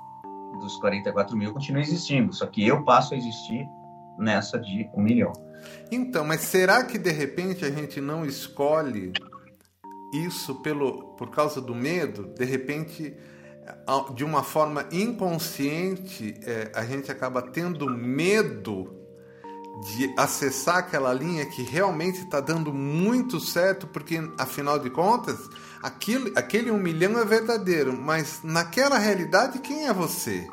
dos 0.59 0.77
44 0.79 1.37
mil 1.37 1.53
continua 1.53 1.81
existindo, 1.81 2.33
só 2.33 2.47
que 2.47 2.67
eu 2.67 2.85
passo 2.85 3.15
a 3.15 3.17
existir 3.17 3.67
nessa 4.19 4.59
de 4.59 4.89
um 4.95 5.03
milhão. 5.03 5.33
Então, 5.91 6.25
mas 6.25 6.41
será 6.43 6.85
que 6.85 6.99
de 6.99 7.11
repente 7.11 7.65
a 7.65 7.71
gente 7.71 8.01
não 8.01 8.25
escolhe 8.25 9.13
isso 10.13 10.57
pelo 10.57 11.15
por 11.17 11.31
causa 11.31 11.61
do 11.61 11.75
medo? 11.75 12.27
De 12.35 12.45
repente, 12.45 13.17
de 14.15 14.25
uma 14.25 14.43
forma 14.43 14.87
inconsciente, 14.93 16.35
é, 16.45 16.71
a 16.75 16.85
gente 16.85 17.11
acaba 17.11 17.43
tendo 17.43 17.91
medo 17.91 19.06
de 19.77 20.13
acessar 20.17 20.79
aquela 20.79 21.13
linha 21.13 21.45
que 21.45 21.63
realmente 21.63 22.21
está 22.21 22.41
dando 22.41 22.73
muito 22.73 23.39
certo, 23.39 23.87
porque 23.87 24.19
afinal 24.39 24.79
de 24.79 24.89
contas, 24.89 25.39
aquilo, 25.83 26.33
aquele 26.35 26.71
um 26.71 26.79
milhão 26.79 27.19
é 27.19 27.25
verdadeiro, 27.25 27.93
mas 27.93 28.41
naquela 28.43 28.99
realidade, 28.99 29.59
quem 29.59 29.87
é 29.87 29.93
você? 29.93 30.47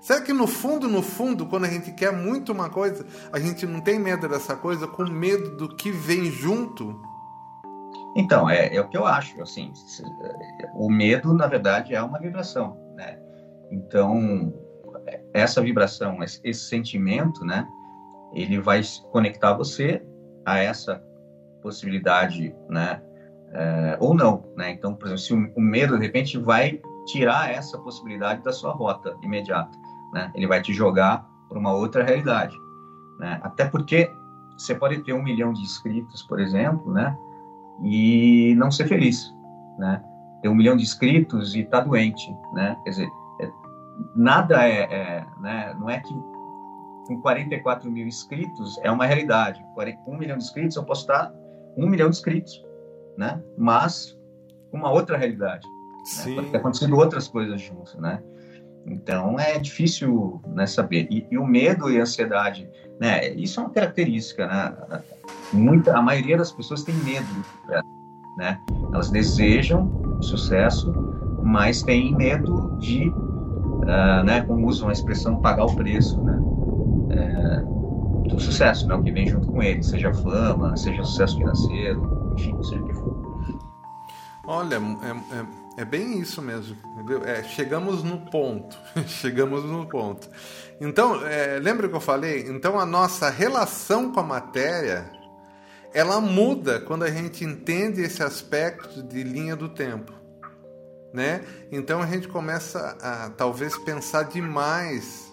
Será 0.00 0.20
que 0.20 0.32
no 0.32 0.46
fundo, 0.46 0.88
no 0.88 1.02
fundo, 1.02 1.46
quando 1.46 1.64
a 1.64 1.68
gente 1.68 1.90
quer 1.92 2.12
muito 2.12 2.52
uma 2.52 2.68
coisa, 2.68 3.04
a 3.32 3.40
gente 3.40 3.66
não 3.66 3.80
tem 3.80 3.98
medo 3.98 4.28
dessa 4.28 4.54
coisa, 4.54 4.86
com 4.86 5.04
medo 5.04 5.56
do 5.56 5.74
que 5.74 5.90
vem 5.90 6.30
junto? 6.30 7.00
Então, 8.14 8.48
é, 8.48 8.74
é 8.74 8.80
o 8.80 8.88
que 8.88 8.96
eu 8.96 9.04
acho, 9.04 9.42
assim, 9.42 9.72
o 10.74 10.90
medo, 10.90 11.34
na 11.34 11.46
verdade, 11.46 11.94
é 11.94 12.02
uma 12.02 12.18
vibração, 12.18 12.76
né? 12.94 13.18
Então, 13.70 14.54
essa 15.34 15.60
vibração, 15.60 16.22
esse, 16.22 16.40
esse 16.44 16.68
sentimento, 16.68 17.44
né, 17.44 17.66
ele 18.32 18.60
vai 18.60 18.80
conectar 19.10 19.54
você 19.54 20.02
a 20.44 20.58
essa 20.58 21.02
possibilidade, 21.62 22.54
né, 22.68 23.02
é, 23.52 23.96
ou 24.00 24.14
não, 24.14 24.44
né? 24.56 24.70
Então, 24.70 24.94
por 24.94 25.06
exemplo, 25.06 25.18
se 25.18 25.34
o, 25.34 25.52
o, 25.56 25.60
medo 25.60 25.96
de 25.98 26.04
repente 26.04 26.38
vai 26.38 26.80
tirar 27.06 27.50
essa 27.50 27.78
possibilidade 27.78 28.42
da 28.42 28.52
sua 28.52 28.72
rota 28.72 29.16
imediata, 29.22 29.76
né? 30.12 30.30
Ele 30.34 30.46
vai 30.46 30.60
te 30.60 30.72
jogar 30.72 31.26
para 31.48 31.58
uma 31.58 31.72
outra 31.72 32.04
realidade, 32.04 32.56
né? 33.18 33.40
Até 33.42 33.64
porque 33.64 34.10
você 34.58 34.74
pode 34.74 34.98
ter 35.04 35.12
um 35.12 35.22
milhão 35.22 35.52
de 35.52 35.62
inscritos, 35.62 36.22
por 36.24 36.40
exemplo, 36.40 36.92
né? 36.92 37.16
E 37.82 38.54
não 38.56 38.70
ser 38.70 38.88
feliz, 38.88 39.32
né? 39.78 40.02
Ter 40.42 40.48
um 40.48 40.54
milhão 40.54 40.76
de 40.76 40.82
inscritos 40.82 41.54
e 41.54 41.64
tá 41.64 41.80
doente, 41.80 42.30
né? 42.52 42.76
Quer 42.84 42.90
dizer, 42.90 43.08
é, 43.40 43.50
nada 44.14 44.66
é, 44.66 44.80
é, 44.82 45.26
né? 45.40 45.74
Não 45.78 45.88
é 45.88 46.00
que 46.00 46.14
com 47.06 47.20
44 47.20 47.90
mil 47.90 48.06
inscritos 48.06 48.78
é 48.82 48.90
uma 48.90 49.06
realidade. 49.06 49.64
Um 50.06 50.16
milhão 50.16 50.36
de 50.36 50.44
inscritos 50.44 50.76
eu 50.76 50.84
posso 50.84 51.02
estar 51.02 51.32
um 51.76 51.88
milhão 51.88 52.10
de 52.10 52.16
inscritos, 52.16 52.64
né? 53.16 53.42
Mas 53.56 54.18
uma 54.72 54.90
outra 54.90 55.16
realidade. 55.16 55.66
Sim. 56.04 56.30
Né? 56.30 56.36
Pode 56.36 56.50
ter 56.50 56.56
acontecido 56.58 56.96
outras 56.96 57.28
coisas 57.28 57.60
juntos, 57.60 57.94
né? 57.96 58.22
Então 58.86 59.38
é 59.38 59.58
difícil 59.58 60.40
né, 60.46 60.66
saber. 60.66 61.08
E, 61.10 61.26
e, 61.30 61.36
o 61.36 61.44
medo 61.44 61.90
e 61.90 61.98
a 61.98 62.02
ansiedade, 62.02 62.68
né? 63.00 63.28
Isso 63.34 63.60
é 63.60 63.64
uma 63.64 63.70
característica, 63.70 64.46
né? 64.46 65.02
Muita, 65.52 65.96
a 65.96 66.02
maioria 66.02 66.36
das 66.36 66.52
pessoas 66.52 66.84
tem 66.84 66.94
medo, 66.96 67.26
né? 68.38 68.60
Elas 68.92 69.10
desejam 69.10 70.20
sucesso, 70.22 70.92
mas 71.42 71.82
têm 71.82 72.14
medo 72.14 72.76
de, 72.78 73.08
uh, 73.08 74.24
né? 74.24 74.42
Como 74.46 74.66
usam 74.68 74.88
a 74.88 74.92
expressão, 74.92 75.40
pagar 75.40 75.64
o 75.64 75.74
preço, 75.74 76.22
né? 76.22 76.35
Do 78.26 78.40
sucesso, 78.40 78.86
né? 78.86 78.94
O 78.94 79.02
que 79.02 79.12
vem 79.12 79.28
junto 79.28 79.46
com 79.46 79.62
ele, 79.62 79.82
seja 79.82 80.12
fama, 80.12 80.76
seja 80.76 81.02
sucesso 81.04 81.36
financeiro, 81.36 82.34
enfim, 82.36 82.62
seja 82.62 82.82
o 82.82 82.86
que 82.86 82.94
for. 82.94 83.26
Olha, 84.48 84.76
é, 84.76 85.78
é, 85.78 85.82
é 85.82 85.84
bem 85.84 86.20
isso 86.20 86.40
mesmo. 86.40 86.76
É, 87.24 87.42
chegamos 87.42 88.02
no 88.02 88.18
ponto. 88.30 88.78
chegamos 89.06 89.64
no 89.64 89.86
ponto. 89.86 90.28
Então, 90.80 91.26
é, 91.26 91.58
lembra 91.58 91.88
que 91.88 91.94
eu 91.94 92.00
falei? 92.00 92.46
Então, 92.48 92.78
a 92.78 92.86
nossa 92.86 93.28
relação 93.28 94.12
com 94.12 94.20
a 94.20 94.22
matéria 94.22 95.10
ela 95.96 96.20
muda 96.20 96.78
quando 96.78 97.04
a 97.04 97.10
gente 97.10 97.42
entende 97.42 98.02
esse 98.02 98.22
aspecto 98.22 99.02
de 99.02 99.22
linha 99.22 99.56
do 99.56 99.66
tempo. 99.66 100.12
Né? 101.10 101.42
Então 101.72 102.02
a 102.02 102.06
gente 102.06 102.28
começa 102.28 102.98
a 103.00 103.30
talvez 103.30 103.78
pensar 103.78 104.24
demais. 104.24 105.25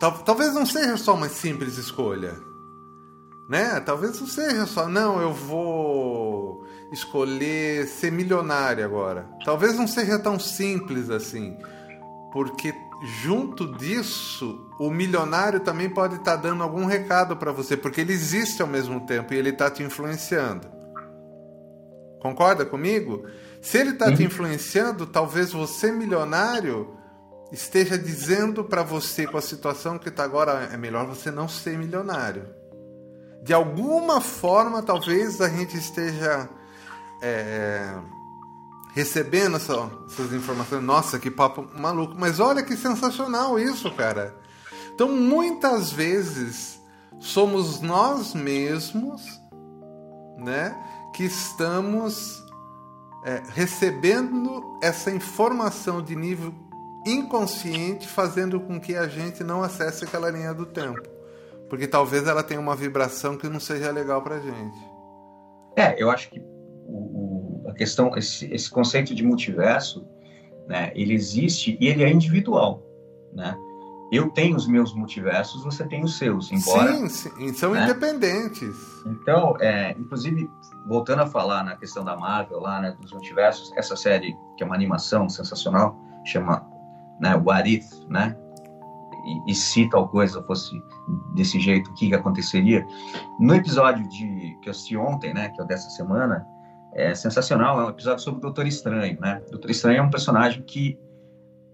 Tal, 0.00 0.12
talvez 0.18 0.54
não 0.54 0.66
seja 0.66 0.96
só 0.96 1.14
uma 1.14 1.28
simples 1.28 1.78
escolha. 1.78 2.34
Né? 3.48 3.78
Talvez 3.80 4.20
não 4.20 4.26
seja 4.26 4.66
só, 4.66 4.88
não, 4.88 5.20
eu 5.20 5.32
vou 5.32 6.66
escolher 6.92 7.86
ser 7.86 8.10
milionário 8.10 8.84
agora. 8.84 9.28
Talvez 9.44 9.76
não 9.76 9.86
seja 9.86 10.18
tão 10.18 10.38
simples 10.38 11.10
assim, 11.10 11.56
porque 12.32 12.74
junto 13.22 13.76
disso, 13.76 14.70
o 14.78 14.90
milionário 14.90 15.60
também 15.60 15.90
pode 15.90 16.16
estar 16.16 16.36
tá 16.36 16.42
dando 16.42 16.62
algum 16.62 16.86
recado 16.86 17.36
para 17.36 17.52
você, 17.52 17.76
porque 17.76 18.00
ele 18.00 18.12
existe 18.12 18.62
ao 18.62 18.68
mesmo 18.68 19.00
tempo 19.06 19.34
e 19.34 19.36
ele 19.36 19.50
está 19.50 19.70
te 19.70 19.82
influenciando. 19.82 20.66
Concorda 22.20 22.64
comigo? 22.64 23.26
Se 23.60 23.76
ele 23.76 23.90
está 23.90 24.06
te 24.10 24.22
uhum. 24.22 24.26
influenciando, 24.28 25.06
talvez 25.06 25.52
você, 25.52 25.92
milionário, 25.92 26.96
esteja 27.54 27.96
dizendo 27.96 28.64
para 28.64 28.82
você, 28.82 29.26
com 29.26 29.38
a 29.38 29.42
situação 29.42 29.98
que 29.98 30.08
está 30.08 30.24
agora, 30.24 30.68
é 30.72 30.76
melhor 30.76 31.06
você 31.06 31.30
não 31.30 31.48
ser 31.48 31.78
milionário. 31.78 32.46
De 33.42 33.52
alguma 33.52 34.20
forma, 34.20 34.82
talvez 34.82 35.40
a 35.40 35.48
gente 35.48 35.76
esteja. 35.76 36.48
É, 37.22 37.94
recebendo 38.94 39.56
essa, 39.56 39.90
essas 40.06 40.32
informações. 40.32 40.82
Nossa, 40.82 41.18
que 41.18 41.30
papo 41.30 41.68
maluco. 41.76 42.14
Mas 42.16 42.38
olha 42.38 42.62
que 42.62 42.76
sensacional 42.76 43.58
isso, 43.58 43.90
cara. 43.90 44.34
Então, 44.94 45.08
muitas 45.08 45.90
vezes 45.90 46.80
somos 47.18 47.80
nós 47.80 48.32
mesmos, 48.34 49.22
né, 50.38 50.76
que 51.12 51.24
estamos 51.24 52.44
é, 53.24 53.42
recebendo 53.48 54.78
essa 54.80 55.10
informação 55.10 56.00
de 56.00 56.14
nível 56.14 56.54
inconsciente, 57.06 58.08
fazendo 58.08 58.60
com 58.60 58.80
que 58.80 58.96
a 58.96 59.06
gente 59.06 59.44
não 59.44 59.62
acesse 59.62 60.04
aquela 60.04 60.30
linha 60.30 60.54
do 60.54 60.66
tempo, 60.66 61.02
porque 61.68 61.86
talvez 61.86 62.26
ela 62.26 62.42
tenha 62.42 62.60
uma 62.60 62.76
vibração 62.76 63.36
que 63.36 63.48
não 63.48 63.60
seja 63.60 63.90
legal 63.90 64.22
para 64.22 64.40
gente. 64.40 64.78
É, 65.76 66.00
eu 66.00 66.10
acho 66.10 66.30
que 66.30 66.40
questão, 67.74 68.16
esse, 68.16 68.52
esse 68.52 68.70
conceito 68.70 69.14
de 69.14 69.22
multiverso, 69.22 70.06
né, 70.66 70.92
ele 70.94 71.12
existe 71.12 71.76
e 71.80 71.88
ele 71.88 72.02
é 72.02 72.10
individual, 72.10 72.82
né? 73.34 73.56
Eu 74.12 74.30
tenho 74.30 74.54
os 74.54 74.68
meus 74.68 74.94
multiversos, 74.94 75.64
você 75.64 75.84
tem 75.84 76.04
os 76.04 76.18
seus, 76.18 76.52
embora... 76.52 76.92
Sim, 76.92 77.08
sim 77.08 77.52
são 77.54 77.72
né? 77.72 77.84
independentes. 77.84 78.76
Então, 79.06 79.56
é, 79.58 79.92
inclusive, 79.98 80.48
voltando 80.86 81.22
a 81.22 81.26
falar 81.26 81.64
na 81.64 81.74
questão 81.74 82.04
da 82.04 82.16
Marvel, 82.16 82.60
lá, 82.60 82.80
né, 82.80 82.96
dos 83.00 83.12
multiversos, 83.12 83.72
essa 83.76 83.96
série, 83.96 84.36
que 84.56 84.62
é 84.62 84.66
uma 84.66 84.74
animação 84.74 85.28
sensacional, 85.28 85.98
chama 86.24 86.64
né, 87.20 87.34
What 87.36 87.72
If, 87.72 87.86
né? 88.08 88.36
E, 89.24 89.52
e 89.52 89.54
se 89.54 89.88
tal 89.88 90.08
coisa 90.08 90.42
fosse 90.42 90.70
desse 91.34 91.58
jeito, 91.58 91.90
o 91.90 91.94
que, 91.94 92.08
que 92.08 92.14
aconteceria? 92.14 92.86
No 93.40 93.54
episódio 93.54 94.06
de, 94.08 94.58
que 94.60 94.68
eu 94.68 94.70
assisti 94.70 94.96
ontem, 94.96 95.32
né, 95.32 95.48
que 95.48 95.60
é 95.60 95.64
o 95.64 95.66
dessa 95.66 95.88
semana, 95.90 96.46
é 96.94 97.14
sensacional. 97.14 97.80
É 97.80 97.86
um 97.86 97.90
episódio 97.90 98.22
sobre 98.22 98.38
o 98.38 98.42
Doutor 98.42 98.66
Estranho, 98.66 99.18
né? 99.20 99.42
O 99.48 99.50
Doutor 99.52 99.70
Estranho 99.70 99.98
é 99.98 100.02
um 100.02 100.10
personagem 100.10 100.62
que 100.62 100.98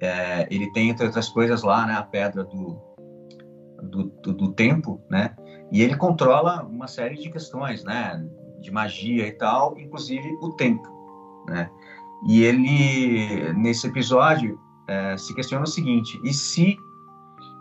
é, 0.01 0.47
ele 0.51 0.73
tem, 0.73 0.89
entre 0.89 1.05
outras 1.05 1.29
coisas, 1.29 1.63
lá, 1.63 1.87
né, 1.87 1.95
a 1.95 2.03
pedra 2.03 2.43
do, 2.43 2.81
do, 3.83 4.05
do, 4.05 4.33
do, 4.33 4.53
tempo, 4.53 5.01
né? 5.11 5.37
E 5.71 5.83
ele 5.83 5.97
controla 5.97 6.65
uma 6.65 6.89
série 6.89 7.17
de 7.17 7.31
questões, 7.31 7.85
né? 7.85 8.27
De 8.61 8.71
magia 8.71 9.27
e 9.27 9.33
tal, 9.33 9.79
inclusive 9.79 10.37
o 10.41 10.51
tempo, 10.55 10.89
né? 11.47 11.71
E 12.27 12.43
ele, 12.43 13.53
nesse 13.55 13.87
episódio, 13.87 14.59
é, 14.91 15.17
se 15.17 15.35
questiona 15.35 15.65
o 15.65 15.69
seguinte: 15.69 16.21
e 16.25 16.33
se, 16.33 16.77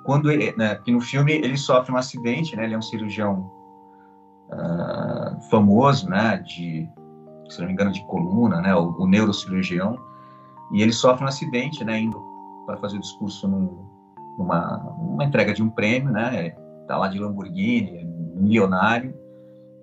quando 0.04 0.32
ele, 0.32 0.54
né, 0.58 0.76
que 0.76 0.92
no 0.92 1.00
filme 1.00 1.34
ele 1.34 1.58
sofre 1.58 1.94
um 1.94 1.98
acidente, 1.98 2.56
né? 2.56 2.65
Ele 2.65 2.74
é 2.74 2.78
um 2.78 2.82
cirurgião 2.82 3.52
uh, 4.52 5.50
famoso, 5.50 6.10
né? 6.10 6.38
De 6.38 6.89
se 7.50 7.60
não 7.60 7.68
me 7.68 7.74
engano, 7.74 7.92
de 7.92 8.06
coluna, 8.06 8.62
né, 8.62 8.76
o, 8.76 8.96
o 9.00 9.08
neurocirurgião, 9.08 10.00
e 10.72 10.82
ele 10.82 10.94
sofre 10.94 11.26
um 11.26 11.28
acidente, 11.28 11.84
né, 11.84 12.00
indo 12.00 12.24
para 12.65 12.78
fazer 12.78 12.98
o 12.98 13.02
discurso 13.02 13.48
num, 13.48 13.86
numa 14.38 14.78
uma 14.98 15.26
entrega 15.26 15.54
de 15.54 15.63
um 15.63 15.70
prêmio, 15.70 16.12
né, 16.12 16.52
tá 16.88 16.98
lá 16.98 17.08
de 17.08 17.20
Lamborghini, 17.20 18.06
milionário, 18.36 19.13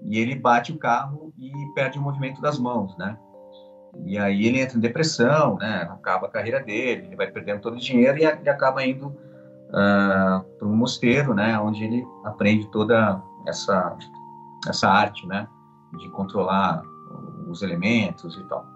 e 0.02 0.18
ele 0.18 0.36
bate 0.36 0.72
o 0.72 0.78
carro 0.78 1.32
e 1.38 1.50
perde 1.74 1.98
o 1.98 2.02
movimento 2.02 2.40
das 2.40 2.58
mãos, 2.58 2.96
né, 2.96 3.18
e 4.04 4.18
aí 4.18 4.46
ele 4.46 4.60
entra 4.60 4.76
em 4.76 4.80
depressão, 4.80 5.56
né, 5.56 5.88
acaba 5.90 6.26
a 6.26 6.30
carreira 6.30 6.60
dele, 6.60 7.06
ele 7.06 7.16
vai 7.16 7.26
perdendo 7.28 7.60
todo 7.60 7.74
o 7.74 7.80
dinheiro 7.80 8.18
e 8.18 8.24
ele 8.24 8.48
acaba 8.48 8.84
indo 8.84 9.08
uh, 9.08 10.44
para 10.58 10.68
um 10.68 10.76
mosteiro, 10.76 11.34
né, 11.34 11.58
onde 11.58 11.84
ele 11.84 12.06
aprende 12.24 12.68
toda 12.70 13.22
essa 13.46 13.96
essa 14.68 14.88
arte, 14.88 15.26
né, 15.26 15.46
de 15.98 16.08
controlar 16.10 16.82
os 17.48 17.62
elementos 17.62 18.36
e 18.36 18.44
tal. 18.44 18.66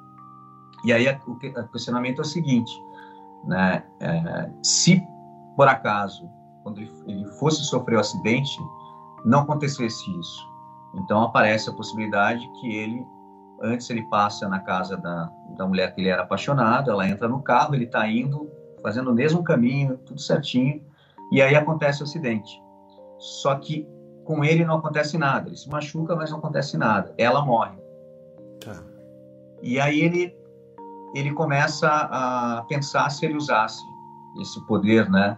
E 0.85 0.93
aí 0.93 1.07
o 1.27 1.69
questionamento 1.69 2.19
é 2.19 2.23
o 2.23 2.25
seguinte, 2.25 2.73
né? 3.45 3.85
É, 4.01 4.51
se 4.63 5.03
por 5.57 5.69
acaso, 5.69 6.29
quando 6.63 6.81
ele 6.81 7.27
fosse 7.39 7.63
sofrer 7.65 7.97
o 7.97 7.99
um 7.99 8.01
acidente, 8.01 8.59
não 9.25 9.41
acontecesse 9.41 10.11
isso, 10.19 10.49
então 10.95 11.23
aparece 11.23 11.69
a 11.69 11.73
possibilidade 11.73 12.49
que 12.61 12.75
ele, 12.75 13.07
antes 13.61 13.89
ele 13.91 14.03
passa 14.09 14.49
na 14.49 14.61
casa 14.61 14.97
da, 14.97 15.31
da 15.57 15.67
mulher 15.67 15.95
que 15.95 16.01
ele 16.01 16.09
era 16.09 16.23
apaixonado, 16.23 16.91
ela 16.91 17.07
entra 17.07 17.29
no 17.29 17.43
carro, 17.43 17.75
ele 17.75 17.85
está 17.85 18.07
indo, 18.09 18.51
fazendo 18.83 19.11
o 19.11 19.15
mesmo 19.15 19.45
caminho, 19.45 19.99
tudo 19.99 20.21
certinho, 20.21 20.83
e 21.31 21.43
aí 21.43 21.55
acontece 21.55 22.03
o 22.03 22.05
acidente. 22.05 22.61
Só 23.19 23.55
que 23.57 23.87
com 24.25 24.45
ele 24.45 24.65
não 24.65 24.77
acontece 24.77 25.19
nada, 25.19 25.49
ele 25.49 25.57
se 25.57 25.69
machuca, 25.69 26.17
mas 26.17 26.31
não 26.31 26.39
acontece 26.39 26.77
nada. 26.77 27.15
Ela 27.19 27.45
morre. 27.45 27.79
Tá. 28.65 28.83
E 29.63 29.79
aí 29.79 30.01
ele 30.01 30.41
ele 31.15 31.33
começa 31.33 31.89
a 31.89 32.65
pensar 32.69 33.11
se 33.11 33.27
ele 33.27 33.37
usasse 33.37 33.83
esse 34.41 34.65
poder, 34.67 35.11
né, 35.11 35.37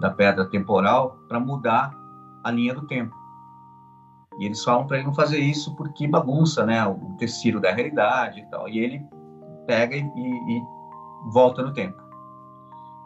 da 0.00 0.10
pedra 0.10 0.48
temporal 0.48 1.18
para 1.28 1.38
mudar 1.38 1.94
a 2.42 2.50
linha 2.50 2.74
do 2.74 2.86
tempo. 2.86 3.14
E 4.38 4.46
eles 4.46 4.62
falam 4.64 4.86
para 4.86 4.96
ele 4.96 5.06
não 5.06 5.14
fazer 5.14 5.38
isso 5.38 5.74
porque 5.76 6.08
bagunça, 6.08 6.66
né, 6.66 6.84
o 6.86 7.14
tecido 7.16 7.60
da 7.60 7.72
realidade 7.72 8.40
e 8.40 8.46
tal. 8.46 8.68
E 8.68 8.78
ele 8.78 9.04
pega 9.66 9.96
e, 9.96 10.00
e, 10.00 10.58
e 10.58 10.62
volta 11.32 11.62
no 11.62 11.72
tempo. 11.72 12.02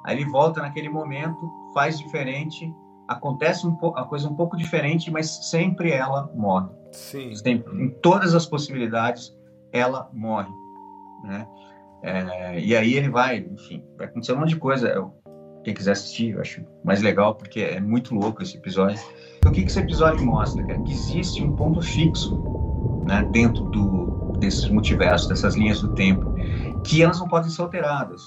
Aí 0.05 0.17
ele 0.17 0.31
volta 0.31 0.61
naquele 0.61 0.89
momento, 0.89 1.51
faz 1.75 1.99
diferente, 1.99 2.75
acontece 3.07 3.67
um 3.67 3.77
a 3.95 4.05
coisa 4.05 4.29
um 4.29 4.35
pouco 4.35 4.57
diferente, 4.57 5.11
mas 5.11 5.51
sempre 5.51 5.91
ela 5.91 6.31
morre. 6.35 6.69
Sim. 6.93 7.35
Sempre, 7.35 7.83
em 7.83 7.91
todas 8.01 8.35
as 8.35 8.47
possibilidades, 8.47 9.37
ela 9.73 10.09
morre, 10.13 10.51
né? 11.23 11.47
É, 12.03 12.61
e 12.61 12.77
aí 12.77 12.95
ele 12.95 13.11
vai, 13.11 13.39
enfim, 13.39 13.85
vai 13.97 14.07
acontecer 14.07 14.33
um 14.33 14.39
monte 14.39 14.51
de 14.51 14.57
coisa. 14.57 15.11
Quem 15.69 15.75
quiser 15.75 15.93
assistir, 15.93 16.31
eu 16.31 16.41
acho 16.41 16.65
mais 16.83 17.03
legal 17.03 17.35
porque 17.35 17.61
é 17.61 17.79
muito 17.79 18.15
louco 18.15 18.43
esse 18.43 18.57
episódio. 18.57 18.99
Então, 19.37 19.53
o 19.53 19.55
que, 19.55 19.61
que 19.61 19.69
esse 19.69 19.79
episódio 19.79 20.25
mostra? 20.25 20.67
Cara? 20.67 20.81
Que 20.81 20.93
existe 20.93 21.45
um 21.45 21.55
ponto 21.55 21.83
fixo, 21.83 23.03
né, 23.07 23.23
dentro 23.33 23.65
do 23.65 24.33
desses 24.39 24.67
multiversos, 24.71 25.29
dessas 25.29 25.57
linhas 25.57 25.83
do 25.83 25.93
tempo, 25.93 26.35
que 26.87 27.03
elas 27.03 27.21
não 27.21 27.29
podem 27.29 27.51
ser 27.51 27.61
alteradas, 27.61 28.23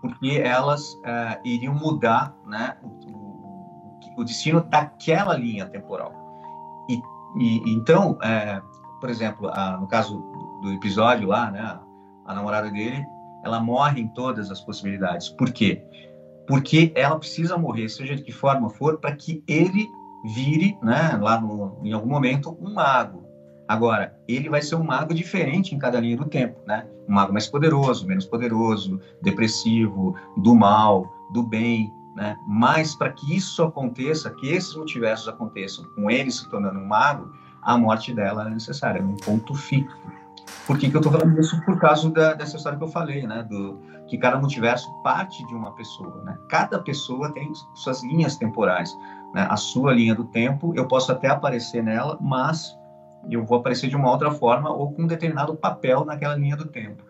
porque 0.00 0.40
elas 0.40 0.96
é, 1.04 1.40
iriam 1.44 1.74
mudar, 1.74 2.32
né, 2.46 2.76
o, 2.80 3.98
o, 4.16 4.22
destino 4.22 4.60
daquela 4.60 5.36
linha 5.36 5.66
temporal. 5.66 6.12
E, 6.88 7.02
e 7.42 7.74
então, 7.74 8.16
é, 8.22 8.62
por 9.00 9.10
exemplo, 9.10 9.50
no 9.80 9.88
caso 9.88 10.22
do 10.62 10.72
episódio 10.74 11.26
lá, 11.26 11.50
né, 11.50 11.80
a 12.24 12.32
namorada 12.32 12.70
dele, 12.70 13.04
ela 13.42 13.58
morre 13.58 14.00
em 14.00 14.06
todas 14.06 14.48
as 14.48 14.60
possibilidades. 14.60 15.28
Por 15.28 15.50
quê? 15.52 15.84
Porque 16.46 16.92
ela 16.94 17.18
precisa 17.18 17.58
morrer, 17.58 17.88
seja 17.88 18.14
de 18.14 18.22
que 18.22 18.32
forma 18.32 18.70
for, 18.70 18.98
para 18.98 19.14
que 19.14 19.42
ele 19.46 19.88
vire, 20.34 20.78
né, 20.82 21.18
lá 21.20 21.40
no, 21.40 21.78
em 21.82 21.92
algum 21.92 22.08
momento, 22.08 22.56
um 22.60 22.74
mago. 22.74 23.24
Agora, 23.68 24.16
ele 24.28 24.48
vai 24.48 24.62
ser 24.62 24.76
um 24.76 24.84
mago 24.84 25.12
diferente 25.12 25.74
em 25.74 25.78
cada 25.78 25.98
linha 25.98 26.16
do 26.16 26.24
tempo, 26.24 26.60
né? 26.66 26.86
Um 27.08 27.14
mago 27.14 27.32
mais 27.32 27.48
poderoso, 27.48 28.06
menos 28.06 28.24
poderoso, 28.24 29.00
depressivo, 29.22 30.14
do 30.36 30.54
mal, 30.54 31.12
do 31.32 31.42
bem. 31.42 31.92
né? 32.14 32.36
Mas 32.46 32.94
para 32.94 33.10
que 33.10 33.36
isso 33.36 33.62
aconteça, 33.64 34.30
que 34.30 34.48
esses 34.52 34.74
multiversos 34.76 35.28
aconteçam, 35.28 35.84
com 35.96 36.08
ele 36.08 36.30
se 36.30 36.48
tornando 36.48 36.78
um 36.78 36.86
mago, 36.86 37.32
a 37.60 37.76
morte 37.76 38.14
dela 38.14 38.46
é 38.46 38.50
necessária, 38.50 39.00
é 39.00 39.02
um 39.02 39.16
ponto 39.16 39.52
fixo. 39.54 39.96
Por 40.64 40.78
que, 40.78 40.88
que 40.88 40.96
eu 40.96 41.00
estou 41.00 41.12
falando 41.12 41.38
isso? 41.40 41.60
Por 41.64 41.78
causa 41.80 42.08
da, 42.10 42.34
dessa 42.34 42.56
história 42.56 42.78
que 42.78 42.84
eu 42.84 42.88
falei, 42.88 43.26
né? 43.26 43.42
Do, 43.42 43.80
que 44.06 44.16
cada 44.16 44.38
multiverso 44.38 44.88
parte 45.02 45.44
de 45.46 45.54
uma 45.54 45.72
pessoa, 45.72 46.22
né? 46.22 46.36
Cada 46.48 46.78
pessoa 46.78 47.32
tem 47.32 47.52
suas 47.74 48.02
linhas 48.02 48.36
temporais, 48.36 48.96
né? 49.34 49.46
A 49.50 49.56
sua 49.56 49.92
linha 49.92 50.14
do 50.14 50.24
tempo, 50.24 50.72
eu 50.76 50.86
posso 50.86 51.10
até 51.12 51.28
aparecer 51.28 51.82
nela, 51.82 52.16
mas 52.20 52.76
eu 53.30 53.44
vou 53.44 53.58
aparecer 53.58 53.88
de 53.88 53.96
uma 53.96 54.10
outra 54.10 54.30
forma 54.30 54.70
ou 54.70 54.92
com 54.92 55.02
um 55.02 55.06
determinado 55.06 55.54
papel 55.56 56.04
naquela 56.04 56.36
linha 56.36 56.56
do 56.56 56.66
tempo. 56.66 57.02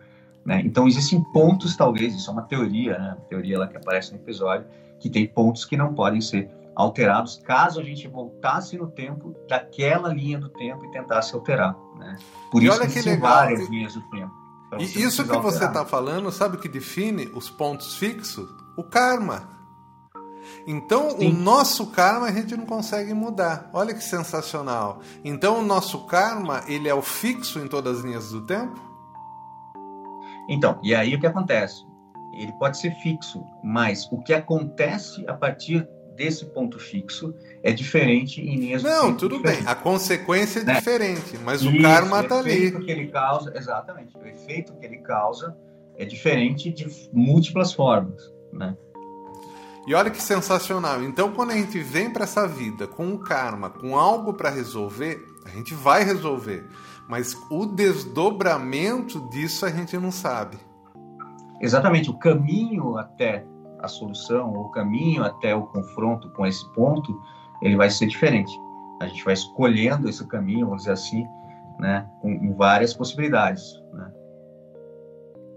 Né? 0.45 0.61
Então 0.63 0.87
existem 0.87 1.21
pontos, 1.33 1.75
talvez, 1.75 2.15
isso 2.15 2.29
é 2.29 2.33
uma 2.33 2.43
teoria, 2.43 2.97
né? 2.97 3.17
teoria 3.27 3.59
lá 3.59 3.67
que 3.67 3.75
aparece 3.75 4.13
no 4.13 4.17
episódio, 4.17 4.65
que 4.99 5.09
tem 5.09 5.27
pontos 5.27 5.65
que 5.65 5.75
não 5.75 5.93
podem 5.93 6.21
ser 6.21 6.49
alterados 6.75 7.37
caso 7.37 7.79
a 7.79 7.83
gente 7.83 8.07
voltasse 8.07 8.77
no 8.77 8.87
tempo 8.87 9.35
daquela 9.49 10.13
linha 10.13 10.39
do 10.39 10.47
tempo 10.49 10.85
e 10.85 10.91
tentasse 10.91 11.35
alterar. 11.35 11.75
Né? 11.97 12.17
Por 12.51 12.61
e 12.61 12.67
isso 12.67 12.77
olha 12.77 12.87
que, 12.87 12.93
que 12.93 13.09
legal. 13.09 13.29
várias 13.29 13.67
linhas 13.67 13.93
do 13.93 14.01
tempo. 14.09 14.31
E 14.79 15.01
isso 15.01 15.23
que 15.23 15.37
você 15.37 15.65
está 15.65 15.85
falando, 15.85 16.31
sabe 16.31 16.57
o 16.57 16.59
que 16.59 16.67
define 16.67 17.31
os 17.33 17.49
pontos 17.49 17.95
fixos? 17.95 18.49
O 18.75 18.83
karma. 18.83 19.49
Então, 20.65 21.11
Sim. 21.11 21.29
o 21.29 21.33
nosso 21.33 21.87
karma 21.87 22.27
a 22.27 22.31
gente 22.31 22.55
não 22.55 22.65
consegue 22.65 23.13
mudar. 23.13 23.69
Olha 23.73 23.93
que 23.93 24.03
sensacional. 24.03 24.99
Então, 25.23 25.59
o 25.59 25.61
nosso 25.61 26.05
karma, 26.05 26.63
ele 26.67 26.89
é 26.89 26.93
o 26.93 27.01
fixo 27.01 27.59
em 27.59 27.67
todas 27.67 27.99
as 27.99 28.03
linhas 28.03 28.31
do 28.31 28.45
tempo? 28.45 28.79
Então, 30.49 30.79
e 30.83 30.93
aí 30.93 31.15
o 31.15 31.19
que 31.19 31.27
acontece? 31.27 31.85
Ele 32.33 32.51
pode 32.53 32.77
ser 32.77 32.91
fixo, 33.01 33.43
mas 33.63 34.07
o 34.11 34.21
que 34.21 34.33
acontece 34.33 35.27
a 35.27 35.33
partir 35.33 35.87
desse 36.17 36.45
ponto 36.47 36.79
fixo 36.79 37.33
é 37.63 37.71
diferente 37.71 38.41
em 38.41 38.55
linhas 38.57 38.81
Não, 38.83 39.15
tudo 39.15 39.37
diferentes. 39.37 39.63
bem. 39.65 39.71
A 39.71 39.75
consequência 39.75 40.59
é 40.59 40.63
Né? 40.63 40.73
diferente, 40.75 41.37
mas 41.45 41.61
Isso, 41.61 41.69
o 41.69 41.81
karma 41.81 42.21
está 42.21 42.35
o 42.35 42.39
ali. 42.39 42.51
efeito 42.51 42.79
que 42.79 42.91
ele 42.91 43.07
causa, 43.07 43.53
exatamente. 43.55 44.17
O 44.17 44.25
efeito 44.25 44.73
que 44.73 44.85
ele 44.85 44.97
causa 44.97 45.55
é 45.95 46.03
diferente 46.05 46.71
de 46.71 46.87
múltiplas 47.13 47.71
formas, 47.73 48.21
né? 48.51 48.75
E 49.87 49.93
olha 49.95 50.09
que 50.11 50.21
sensacional. 50.21 51.01
Então, 51.01 51.31
quando 51.31 51.51
a 51.51 51.55
gente 51.55 51.79
vem 51.79 52.09
para 52.11 52.25
essa 52.25 52.45
vida 52.45 52.87
com 52.87 53.05
um 53.05 53.17
karma, 53.17 53.69
com 53.69 53.95
algo 53.97 54.33
para 54.33 54.49
resolver, 54.49 55.17
a 55.45 55.49
gente 55.49 55.73
vai 55.73 56.03
resolver. 56.03 56.65
Mas 57.07 57.37
o 57.49 57.65
desdobramento 57.65 59.21
disso 59.29 59.65
a 59.65 59.69
gente 59.69 59.97
não 59.97 60.11
sabe. 60.11 60.57
Exatamente, 61.61 62.09
o 62.09 62.13
caminho 62.19 62.97
até 62.97 63.45
a 63.79 63.87
solução, 63.87 64.53
o 64.53 64.69
caminho 64.69 65.23
até 65.23 65.55
o 65.55 65.63
confronto 65.63 66.29
com 66.31 66.45
esse 66.45 66.65
ponto, 66.73 67.21
ele 67.61 67.75
vai 67.75 67.89
ser 67.89 68.07
diferente. 68.07 68.51
A 69.01 69.07
gente 69.07 69.23
vai 69.23 69.33
escolhendo 69.33 70.09
esse 70.09 70.25
caminho, 70.27 70.65
vamos 70.65 70.83
dizer 70.83 70.93
assim, 70.93 71.27
né, 71.79 72.09
com, 72.21 72.37
com 72.39 72.55
várias 72.55 72.93
possibilidades, 72.93 73.63
né? 73.93 74.11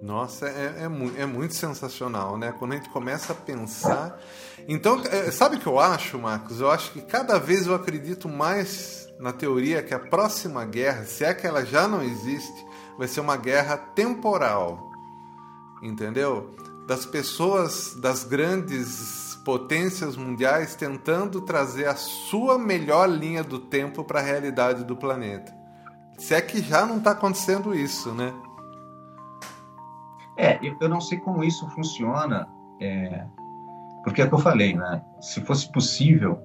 Nossa, 0.02 0.48
é, 0.48 0.84
é, 0.84 1.22
é 1.22 1.26
muito 1.26 1.54
sensacional, 1.54 2.38
né? 2.38 2.54
Quando 2.58 2.72
a 2.72 2.76
gente 2.76 2.88
começa 2.88 3.34
a 3.34 3.36
pensar. 3.36 4.18
Então, 4.66 5.02
é, 5.10 5.30
sabe 5.30 5.56
o 5.56 5.60
que 5.60 5.66
eu 5.66 5.78
acho, 5.78 6.18
Marcos? 6.18 6.58
Eu 6.58 6.70
acho 6.70 6.92
que 6.92 7.02
cada 7.02 7.38
vez 7.38 7.66
eu 7.66 7.74
acredito 7.74 8.26
mais 8.26 9.06
na 9.18 9.30
teoria 9.30 9.82
que 9.82 9.92
a 9.92 9.98
próxima 9.98 10.64
guerra, 10.64 11.04
se 11.04 11.22
é 11.22 11.34
que 11.34 11.46
ela 11.46 11.66
já 11.66 11.86
não 11.86 12.02
existe, 12.02 12.66
vai 12.96 13.06
ser 13.06 13.20
uma 13.20 13.36
guerra 13.36 13.76
temporal. 13.76 14.90
Entendeu? 15.82 16.50
Das 16.90 17.06
pessoas, 17.06 17.94
das 17.94 18.24
grandes 18.24 19.40
potências 19.44 20.16
mundiais 20.16 20.74
tentando 20.74 21.40
trazer 21.40 21.86
a 21.86 21.94
sua 21.94 22.58
melhor 22.58 23.08
linha 23.08 23.44
do 23.44 23.60
tempo 23.60 24.02
para 24.02 24.18
a 24.18 24.22
realidade 24.24 24.82
do 24.82 24.96
planeta. 24.96 25.54
Se 26.18 26.34
é 26.34 26.40
que 26.40 26.60
já 26.60 26.84
não 26.84 26.98
está 26.98 27.12
acontecendo 27.12 27.72
isso, 27.72 28.12
né? 28.12 28.34
É, 30.36 30.58
eu, 30.80 30.88
não 30.88 31.00
sei 31.00 31.18
como 31.18 31.44
isso 31.44 31.64
funciona, 31.70 32.48
é, 32.80 33.24
porque 34.02 34.22
é 34.22 34.24
o 34.24 34.28
que 34.28 34.34
eu 34.34 34.40
falei, 34.40 34.74
né? 34.74 35.00
Se 35.20 35.40
fosse 35.42 35.70
possível 35.70 36.42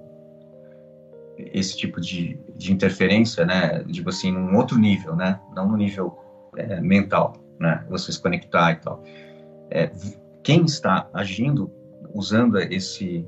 esse 1.39 1.75
tipo 1.75 1.99
de, 1.99 2.39
de 2.55 2.71
interferência, 2.71 3.47
né? 3.47 3.84
Digo 3.88 4.10
assim, 4.10 4.31
num 4.31 4.55
outro 4.55 4.77
nível, 4.77 5.15
né? 5.15 5.39
Não 5.55 5.67
no 5.67 5.75
nível 5.75 6.19
é, 6.55 6.79
mental, 6.81 7.34
né? 7.60 7.84
Você 7.89 8.12
se 8.12 8.21
conectar 8.21 8.73
e 8.73 8.75
tal. 8.75 9.01
É, 9.71 9.91
quem 10.45 10.63
está 10.63 11.10
agindo 11.12 11.69
usando 12.13 12.58
esse 12.60 13.27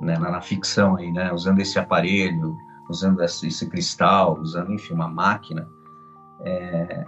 né, 0.00 0.16
na, 0.16 0.30
na 0.30 0.40
ficção 0.40 0.96
aí, 0.96 1.10
né? 1.10 1.32
Usando 1.32 1.58
esse 1.58 1.76
aparelho, 1.76 2.56
usando 2.88 3.20
esse, 3.20 3.48
esse 3.48 3.68
cristal, 3.68 4.38
usando 4.38 4.72
enfim 4.72 4.94
uma 4.94 5.08
máquina. 5.08 5.68
É, 6.44 7.04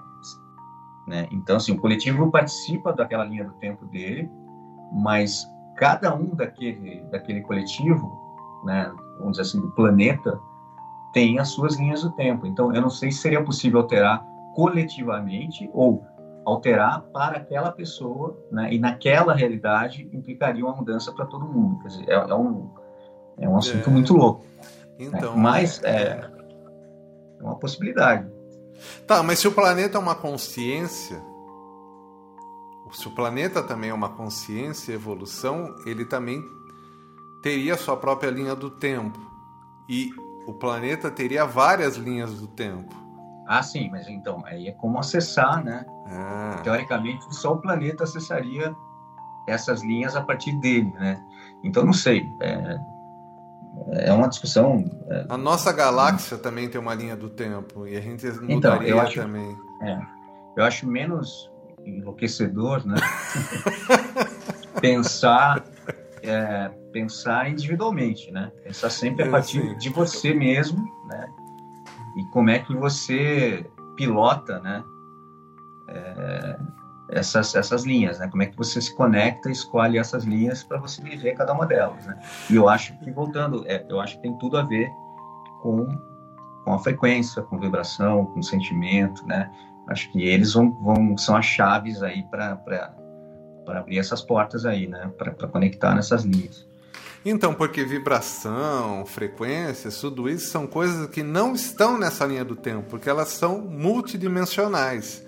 né? 1.06 1.28
Então, 1.30 1.56
assim, 1.56 1.72
o 1.72 1.80
coletivo 1.80 2.30
participa 2.32 2.92
daquela 2.92 3.24
linha 3.24 3.44
do 3.44 3.52
tempo 3.54 3.86
dele, 3.86 4.28
mas 4.92 5.46
cada 5.76 6.12
um 6.12 6.34
daquele, 6.34 7.00
daquele 7.12 7.42
coletivo, 7.42 8.10
né, 8.64 8.92
vamos 9.18 9.36
dizer 9.36 9.42
assim, 9.42 9.60
do 9.60 9.70
planeta, 9.70 10.38
tem 11.12 11.38
as 11.38 11.48
suas 11.50 11.78
linhas 11.78 12.02
do 12.02 12.10
tempo. 12.12 12.44
Então, 12.44 12.74
eu 12.74 12.82
não 12.82 12.90
sei 12.90 13.12
se 13.12 13.18
seria 13.18 13.42
possível 13.42 13.80
alterar 13.80 14.26
coletivamente 14.54 15.70
ou 15.72 16.04
alterar 16.44 17.02
para 17.12 17.36
aquela 17.36 17.70
pessoa, 17.70 18.36
né, 18.50 18.72
e 18.72 18.78
naquela 18.78 19.34
realidade 19.34 20.08
implicaria 20.12 20.64
uma 20.64 20.74
mudança 20.74 21.12
para 21.12 21.26
todo 21.26 21.46
mundo. 21.46 21.78
Quer 21.82 21.88
dizer, 21.88 22.08
é, 22.08 22.14
é 22.14 22.34
um, 22.34 22.70
é 23.38 23.48
um 23.48 23.56
assunto 23.56 23.88
É. 23.88 23.92
muito 23.92 24.14
louco. 24.14 24.44
Então, 24.98 25.34
né? 25.34 25.42
Mas 25.42 25.82
é, 25.82 26.30
é 27.38 27.42
uma 27.42 27.56
possibilidade. 27.56 28.28
Tá, 29.06 29.22
mas 29.22 29.38
se 29.38 29.48
o 29.48 29.52
planeta 29.52 29.98
é 29.98 30.00
uma 30.00 30.14
consciência, 30.14 31.20
se 32.92 33.06
o 33.06 33.14
planeta 33.14 33.62
também 33.62 33.90
é 33.90 33.94
uma 33.94 34.08
consciência, 34.08 34.92
evolução, 34.92 35.74
ele 35.86 36.04
também 36.04 36.42
teria 37.42 37.76
sua 37.76 37.96
própria 37.96 38.30
linha 38.30 38.54
do 38.54 38.70
tempo. 38.70 39.18
E 39.88 40.10
o 40.46 40.54
planeta 40.54 41.10
teria 41.10 41.44
várias 41.44 41.96
linhas 41.96 42.34
do 42.34 42.46
tempo. 42.46 42.94
Ah, 43.52 43.64
sim, 43.64 43.88
mas 43.90 44.06
então, 44.06 44.44
aí 44.46 44.68
é 44.68 44.72
como 44.72 44.96
acessar, 45.00 45.64
né? 45.64 45.84
Ah, 46.06 46.60
Teoricamente, 46.62 47.24
só 47.34 47.54
o 47.54 47.58
planeta 47.60 48.04
acessaria 48.04 48.72
essas 49.48 49.82
linhas 49.82 50.14
a 50.14 50.22
partir 50.22 50.52
dele, 50.60 50.88
né? 50.92 51.20
Então, 51.64 51.84
não 51.84 51.92
sei. 51.92 52.22
É, 52.40 52.78
é 54.08 54.12
uma 54.12 54.28
discussão. 54.28 54.84
é, 55.10 55.26
a 55.28 55.36
nossa 55.36 55.72
galáxia 55.72 56.38
também 56.38 56.68
tem 56.68 56.80
uma 56.80 56.94
linha 56.94 57.16
do 57.16 57.28
tempo 57.28 57.88
e 57.88 57.96
a 57.96 58.00
gente 58.00 58.24
mudaria 58.40 58.54
Então, 58.56 58.82
eu 58.82 59.00
acho- 59.00 59.20
também. 59.20 59.56
eu 60.56 60.62
acho 60.64 60.86
menos 60.86 61.50
enlouquecedor, 61.84 62.86
né? 62.86 62.94
pensar, 64.80 65.64
é, 66.22 66.70
pensar 66.92 67.50
individualmente, 67.50 68.30
né? 68.30 68.52
Pensar 68.62 68.90
sempre 68.90 69.24
É, 69.24 69.28
a 69.28 69.30
partir 69.30 69.60
sim. 69.60 69.76
de 69.76 69.88
você 69.88 70.32
mesmo, 70.34 70.78
né? 71.08 71.26
E 72.16 72.24
como 72.26 72.50
é 72.50 72.58
que 72.58 72.74
você 72.74 73.70
pilota, 73.96 74.58
né? 74.60 74.84
É, 75.88 76.58
essas, 77.10 77.54
essas 77.54 77.84
linhas, 77.84 78.18
né? 78.18 78.28
Como 78.28 78.42
é 78.42 78.46
que 78.46 78.56
você 78.56 78.80
se 78.80 78.94
conecta 78.94 79.48
e 79.48 79.52
escolhe 79.52 79.98
essas 79.98 80.24
linhas 80.24 80.62
para 80.62 80.78
você 80.78 81.02
viver 81.02 81.34
cada 81.34 81.52
uma 81.52 81.66
delas, 81.66 82.06
né? 82.06 82.18
E 82.48 82.56
eu 82.56 82.68
acho 82.68 82.96
que, 82.98 83.10
voltando, 83.10 83.64
é, 83.66 83.84
eu 83.88 84.00
acho 84.00 84.16
que 84.16 84.22
tem 84.22 84.38
tudo 84.38 84.56
a 84.56 84.62
ver 84.62 84.88
com, 85.62 85.86
com 86.64 86.72
a 86.72 86.78
frequência, 86.78 87.42
com 87.42 87.58
vibração, 87.58 88.26
com 88.26 88.42
sentimento, 88.42 89.26
né? 89.26 89.50
Acho 89.88 90.10
que 90.12 90.22
eles 90.22 90.52
vão, 90.52 90.72
vão 90.72 91.18
são 91.18 91.36
as 91.36 91.44
chaves 91.44 92.02
aí 92.02 92.22
para 92.30 92.60
abrir 93.66 93.98
essas 93.98 94.22
portas 94.22 94.64
aí, 94.64 94.86
né? 94.86 95.10
Para 95.18 95.48
conectar 95.48 95.94
nessas 95.94 96.22
linhas. 96.24 96.69
Então, 97.24 97.52
porque 97.52 97.84
vibração, 97.84 99.04
frequências, 99.04 100.00
tudo 100.00 100.28
isso 100.28 100.50
são 100.50 100.66
coisas 100.66 101.06
que 101.08 101.22
não 101.22 101.54
estão 101.54 101.98
nessa 101.98 102.24
linha 102.24 102.44
do 102.44 102.56
tempo, 102.56 102.88
porque 102.88 103.10
elas 103.10 103.28
são 103.28 103.60
multidimensionais, 103.60 105.22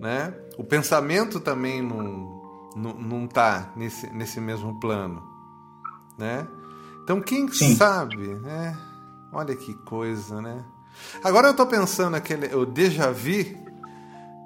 né? 0.00 0.34
O 0.56 0.64
pensamento 0.64 1.38
também 1.38 1.82
não 1.82 2.36
não, 2.76 2.92
não 2.92 3.26
tá 3.26 3.72
nesse, 3.74 4.06
nesse 4.12 4.38
mesmo 4.38 4.78
plano, 4.78 5.22
né? 6.18 6.46
Então, 7.02 7.20
quem 7.22 7.48
Sim. 7.48 7.74
sabe, 7.74 8.16
né? 8.16 8.76
Olha 9.32 9.56
que 9.56 9.74
coisa, 9.84 10.42
né? 10.42 10.62
Agora 11.24 11.48
eu 11.48 11.54
tô 11.54 11.66
pensando 11.66 12.16
aquele 12.16 12.54
o 12.54 12.66
déjà 12.66 13.10
vu, 13.10 13.44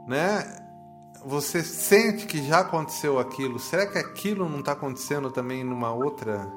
né? 0.06 0.58
Você 1.24 1.62
sente 1.62 2.26
que 2.26 2.42
já 2.46 2.60
aconteceu 2.60 3.18
aquilo. 3.18 3.58
Será 3.58 3.86
que 3.86 3.98
aquilo 3.98 4.48
não 4.48 4.60
está 4.60 4.72
acontecendo 4.72 5.30
também 5.30 5.62
numa 5.62 5.92
outra 5.92 6.50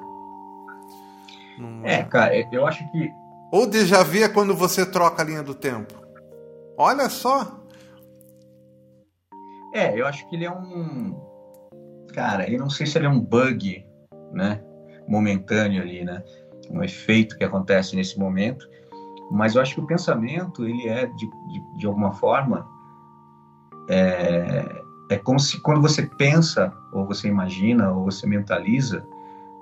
numa- 1.58 1.86
É, 1.88 2.02
cara, 2.04 2.34
eu 2.52 2.66
acho 2.66 2.88
que 2.90 3.10
Ou 3.52 3.66
déjà 3.66 4.02
vu 4.02 4.18
é 4.22 4.28
quando 4.28 4.54
você 4.54 4.84
troca 4.84 5.22
a 5.22 5.24
linha 5.24 5.42
do 5.42 5.54
tempo. 5.54 5.94
Olha 6.76 7.08
só. 7.08 7.60
É, 9.72 9.98
eu 9.98 10.06
acho 10.06 10.28
que 10.28 10.36
ele 10.36 10.44
é 10.44 10.50
um. 10.50 11.16
Cara, 12.12 12.48
eu 12.50 12.58
não 12.58 12.70
sei 12.70 12.86
se 12.86 12.96
ele 12.98 13.06
é 13.06 13.10
um 13.10 13.20
bug 13.20 13.84
né? 14.32 14.60
Momentâneo 15.06 15.82
ali, 15.82 16.04
né? 16.04 16.22
Um 16.70 16.82
efeito 16.82 17.36
que 17.36 17.44
acontece 17.44 17.94
nesse 17.94 18.18
momento. 18.18 18.68
Mas 19.30 19.54
eu 19.54 19.62
acho 19.62 19.74
que 19.76 19.80
o 19.80 19.86
pensamento, 19.86 20.64
ele 20.64 20.88
é, 20.88 21.06
de, 21.06 21.26
de, 21.48 21.76
de 21.78 21.86
alguma 21.86 22.12
forma, 22.12 22.66
é, 23.88 24.64
é 25.10 25.16
como 25.18 25.38
se 25.38 25.60
quando 25.62 25.80
você 25.80 26.02
pensa, 26.18 26.72
ou 26.92 27.06
você 27.06 27.28
imagina, 27.28 27.90
ou 27.92 28.04
você 28.04 28.26
mentaliza, 28.26 29.06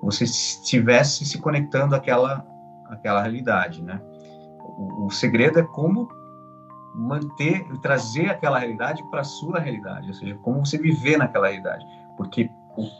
você 0.02 0.24
estivesse 0.24 1.24
se 1.24 1.38
conectando 1.38 1.94
àquela, 1.94 2.44
àquela 2.88 3.22
realidade, 3.22 3.82
né? 3.82 4.00
O, 4.58 5.06
o 5.06 5.10
segredo 5.10 5.60
é 5.60 5.62
como 5.62 6.08
manter, 6.94 7.64
trazer 7.80 8.28
aquela 8.28 8.58
realidade 8.58 9.02
para 9.10 9.20
a 9.20 9.24
sua 9.24 9.58
realidade, 9.60 10.08
ou 10.08 10.14
seja, 10.14 10.34
como 10.42 10.64
você 10.66 10.76
viver 10.76 11.16
naquela 11.16 11.46
realidade, 11.46 11.84
porque 12.16 12.50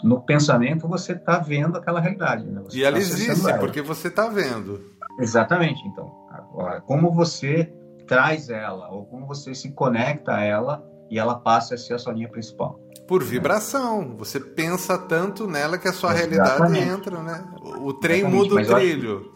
no 0.03 0.21
pensamento 0.21 0.87
você 0.87 1.13
está 1.13 1.39
vendo 1.39 1.77
aquela 1.77 2.01
realidade, 2.01 2.45
né? 2.45 2.63
e 2.73 2.85
ela 2.85 2.97
tá 2.97 2.99
existe 3.03 3.49
ela. 3.49 3.59
porque 3.59 3.83
você 3.83 4.09
está 4.09 4.29
vendo. 4.29 4.81
Exatamente. 5.19 5.87
Então, 5.87 6.27
agora, 6.31 6.81
como 6.83 7.11
você 7.11 7.73
traz 8.07 8.51
ela 8.51 8.91
ou 8.91 9.07
como 9.07 9.27
você 9.27 9.55
se 9.55 9.73
conecta 9.73 10.35
a 10.35 10.43
ela 10.43 10.85
e 11.13 11.19
ela 11.19 11.35
passa 11.35 11.75
a 11.75 11.79
ser 11.79 11.93
a 11.93 11.99
sua 11.99 12.15
linha 12.15 12.29
principal. 12.31 12.81
Por 13.07 13.23
vibração. 13.23 14.17
Você 14.17 14.41
pensa 14.41 14.97
tanto 14.97 15.47
nela 15.47 15.77
que 15.77 15.87
a 15.87 15.93
sua 15.93 16.15
Exatamente. 16.15 16.39
realidade 16.39 16.89
entra, 16.89 17.23
né? 17.23 17.45
O 17.83 17.93
trem 17.93 18.21
Exatamente. 18.21 18.49
muda 18.51 18.63
o 18.63 18.75
trilho. 18.75 19.33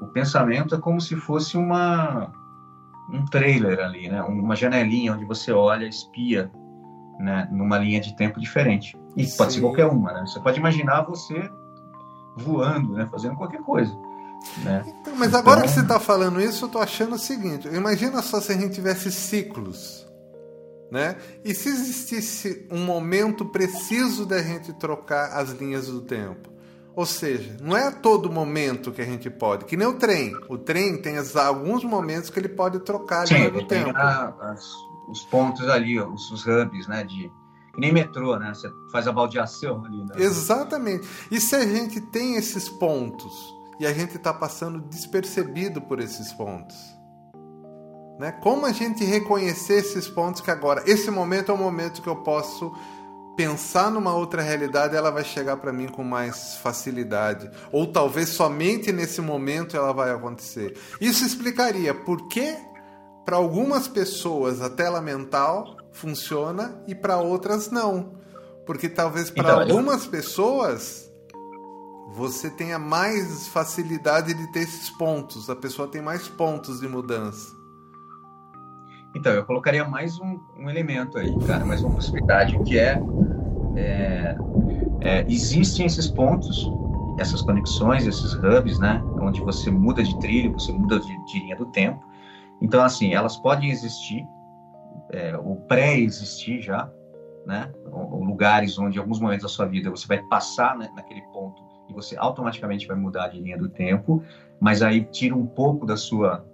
O 0.00 0.06
pensamento 0.06 0.74
é 0.74 0.78
como 0.78 0.98
se 0.98 1.14
fosse 1.14 1.58
uma 1.58 2.32
um 3.12 3.26
trailer 3.26 3.78
ali, 3.78 4.08
né? 4.08 4.22
Uma 4.22 4.56
janelinha 4.56 5.12
onde 5.12 5.26
você 5.26 5.52
olha, 5.52 5.84
espia, 5.86 6.50
né? 7.20 7.46
Numa 7.52 7.76
linha 7.76 8.00
de 8.00 8.16
tempo 8.16 8.40
diferente. 8.40 8.98
E 9.14 9.26
Sim. 9.26 9.36
pode 9.36 9.52
ser 9.52 9.60
qualquer 9.60 9.86
uma, 9.86 10.14
né? 10.14 10.24
Você 10.26 10.40
pode 10.40 10.58
imaginar 10.58 11.02
você 11.02 11.50
voando, 12.38 12.94
né? 12.94 13.06
Fazendo 13.10 13.36
qualquer 13.36 13.60
coisa. 13.60 13.94
Né? 14.64 14.82
Então, 14.86 15.14
mas 15.16 15.34
agora 15.34 15.58
então... 15.58 15.68
que 15.68 15.74
você 15.74 15.80
está 15.80 16.00
falando 16.00 16.40
isso, 16.40 16.64
eu 16.64 16.68
estou 16.68 16.80
achando 16.80 17.16
o 17.16 17.18
seguinte: 17.18 17.68
imagina 17.68 18.22
só 18.22 18.40
se 18.40 18.52
a 18.52 18.56
gente 18.56 18.74
tivesse 18.74 19.12
ciclos. 19.12 20.05
Né? 20.90 21.16
E 21.44 21.52
se 21.52 21.68
existisse 21.68 22.66
um 22.70 22.84
momento 22.84 23.44
preciso 23.44 24.24
da 24.24 24.40
gente 24.40 24.72
trocar 24.74 25.36
as 25.36 25.50
linhas 25.50 25.88
do 25.88 26.00
tempo? 26.00 26.56
Ou 26.96 27.04
seja, 27.04 27.58
não 27.60 27.76
é 27.76 27.88
a 27.88 27.92
todo 27.92 28.32
momento 28.32 28.90
que 28.90 29.02
a 29.02 29.04
gente 29.04 29.28
pode, 29.28 29.66
que 29.66 29.76
nem 29.76 29.86
o 29.86 29.98
trem. 29.98 30.34
O 30.48 30.56
trem 30.56 30.96
tem 30.96 31.16
alguns 31.34 31.84
momentos 31.84 32.30
que 32.30 32.38
ele 32.38 32.48
pode 32.48 32.78
trocar 32.80 33.24
a 33.24 33.26
Sim, 33.26 33.34
linha 33.34 33.50
do 33.50 33.66
tempo. 33.66 33.94
A, 33.94 34.52
as, 34.52 34.64
os 35.06 35.22
pontos 35.24 35.68
ali, 35.68 36.00
os, 36.00 36.30
os 36.30 36.46
hubs, 36.46 36.88
né? 36.88 37.04
De, 37.04 37.30
que 37.74 37.80
nem 37.80 37.92
metrô, 37.92 38.38
né? 38.38 38.54
Você 38.54 38.70
faz 38.90 39.06
a 39.06 39.12
baldeação 39.12 39.84
ali. 39.84 39.98
Né? 39.98 40.14
Exatamente. 40.16 41.06
E 41.30 41.38
se 41.38 41.54
a 41.54 41.66
gente 41.66 42.00
tem 42.00 42.36
esses 42.36 42.66
pontos 42.66 43.54
e 43.78 43.86
a 43.86 43.92
gente 43.92 44.16
está 44.16 44.32
passando 44.32 44.80
despercebido 44.80 45.82
por 45.82 46.00
esses 46.00 46.32
pontos? 46.32 46.95
Né? 48.18 48.32
Como 48.32 48.64
a 48.66 48.72
gente 48.72 49.04
reconhecer 49.04 49.74
esses 49.74 50.08
pontos 50.08 50.40
que 50.40 50.50
agora, 50.50 50.82
esse 50.86 51.10
momento 51.10 51.52
é 51.52 51.54
o 51.54 51.58
momento 51.58 52.00
que 52.00 52.08
eu 52.08 52.16
posso 52.16 52.72
pensar 53.36 53.90
numa 53.90 54.14
outra 54.14 54.40
realidade, 54.40 54.96
ela 54.96 55.10
vai 55.10 55.22
chegar 55.22 55.58
para 55.58 55.72
mim 55.72 55.88
com 55.88 56.02
mais 56.02 56.56
facilidade, 56.56 57.50
ou 57.70 57.86
talvez 57.86 58.30
somente 58.30 58.90
nesse 58.90 59.20
momento 59.20 59.76
ela 59.76 59.92
vai 59.92 60.10
acontecer. 60.10 60.76
Isso 61.00 61.24
explicaria 61.24 61.92
por 61.92 62.28
que 62.28 62.56
para 63.24 63.36
algumas 63.36 63.86
pessoas 63.86 64.62
a 64.62 64.70
tela 64.70 65.02
mental 65.02 65.76
funciona 65.92 66.82
e 66.86 66.94
para 66.94 67.18
outras 67.18 67.70
não. 67.70 68.16
Porque 68.64 68.88
talvez 68.88 69.30
para 69.30 69.42
então, 69.42 69.60
algumas 69.60 70.04
eu... 70.04 70.10
pessoas 70.10 71.06
você 72.08 72.48
tenha 72.48 72.78
mais 72.78 73.48
facilidade 73.48 74.32
de 74.32 74.50
ter 74.52 74.60
esses 74.60 74.88
pontos, 74.90 75.50
a 75.50 75.56
pessoa 75.56 75.86
tem 75.86 76.00
mais 76.00 76.26
pontos 76.28 76.80
de 76.80 76.88
mudança. 76.88 77.55
Então, 79.16 79.32
eu 79.32 79.46
colocaria 79.46 79.82
mais 79.82 80.20
um, 80.20 80.38
um 80.58 80.68
elemento 80.68 81.16
aí, 81.16 81.34
cara, 81.46 81.64
mais 81.64 81.82
uma 81.82 81.94
possibilidade, 81.94 82.58
que 82.64 82.78
é, 82.78 83.00
é, 83.74 84.36
é, 85.00 85.24
existem 85.26 85.86
esses 85.86 86.06
pontos, 86.06 86.70
essas 87.18 87.40
conexões, 87.40 88.06
esses 88.06 88.34
hubs, 88.34 88.78
né, 88.78 89.02
onde 89.18 89.40
você 89.40 89.70
muda 89.70 90.02
de 90.02 90.18
trilho, 90.20 90.52
você 90.52 90.70
muda 90.70 91.00
de, 91.00 91.24
de 91.24 91.38
linha 91.38 91.56
do 91.56 91.64
tempo. 91.64 92.06
Então, 92.60 92.84
assim, 92.84 93.14
elas 93.14 93.38
podem 93.38 93.70
existir, 93.70 94.22
é, 95.10 95.34
ou 95.38 95.56
pré-existir 95.62 96.60
já, 96.60 96.86
né, 97.46 97.72
ou, 97.90 98.16
ou 98.16 98.22
lugares 98.22 98.78
onde, 98.78 98.98
em 98.98 99.00
alguns 99.00 99.18
momentos 99.18 99.44
da 99.44 99.48
sua 99.48 99.64
vida, 99.64 99.88
você 99.88 100.06
vai 100.06 100.18
passar 100.24 100.76
né, 100.76 100.90
naquele 100.94 101.22
ponto 101.32 101.62
e 101.88 101.94
você 101.94 102.18
automaticamente 102.18 102.86
vai 102.86 102.96
mudar 102.96 103.28
de 103.28 103.40
linha 103.40 103.56
do 103.56 103.70
tempo, 103.70 104.22
mas 104.60 104.82
aí 104.82 105.04
tira 105.04 105.34
um 105.34 105.46
pouco 105.46 105.86
da 105.86 105.96
sua 105.96 106.44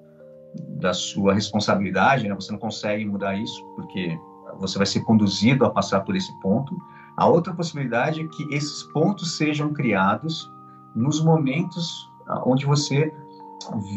da 0.81 0.93
sua 0.93 1.35
responsabilidade, 1.35 2.29
né? 2.29 2.35
Você 2.35 2.53
não 2.53 2.59
consegue 2.59 3.05
mudar 3.05 3.37
isso 3.37 3.65
porque 3.75 4.19
você 4.59 4.77
vai 4.79 4.87
ser 4.87 5.01
conduzido 5.01 5.65
a 5.65 5.71
passar 5.71 6.01
por 6.01 6.17
esse 6.17 6.33
ponto. 6.41 6.77
A 7.17 7.27
outra 7.27 7.55
possibilidade 7.55 8.21
é 8.21 8.27
que 8.29 8.55
esses 8.55 8.83
pontos 8.93 9.37
sejam 9.37 9.73
criados 9.73 10.51
nos 10.95 11.23
momentos 11.23 12.11
ah, 12.27 12.43
onde 12.47 12.67
você 12.67 13.13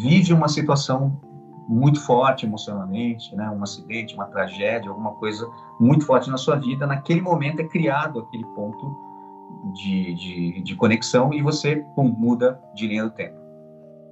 vive 0.02 0.34
uma 0.34 0.48
situação 0.48 1.20
muito 1.68 2.00
forte 2.00 2.46
emocionalmente, 2.46 3.36
né? 3.36 3.50
Um 3.50 3.64
acidente, 3.64 4.14
uma 4.14 4.26
tragédia, 4.26 4.90
alguma 4.90 5.14
coisa 5.16 5.50
muito 5.80 6.06
forte 6.06 6.30
na 6.30 6.38
sua 6.38 6.56
vida. 6.56 6.86
Naquele 6.86 7.22
momento 7.22 7.60
é 7.60 7.64
criado 7.64 8.20
aquele 8.20 8.46
ponto 8.54 8.96
de, 9.74 10.14
de, 10.14 10.62
de 10.62 10.76
conexão 10.76 11.34
e 11.34 11.42
você 11.42 11.78
pum, 11.96 12.08
muda 12.08 12.62
de 12.76 12.88
linha 12.88 13.04
do 13.04 13.10
tempo. 13.10 13.45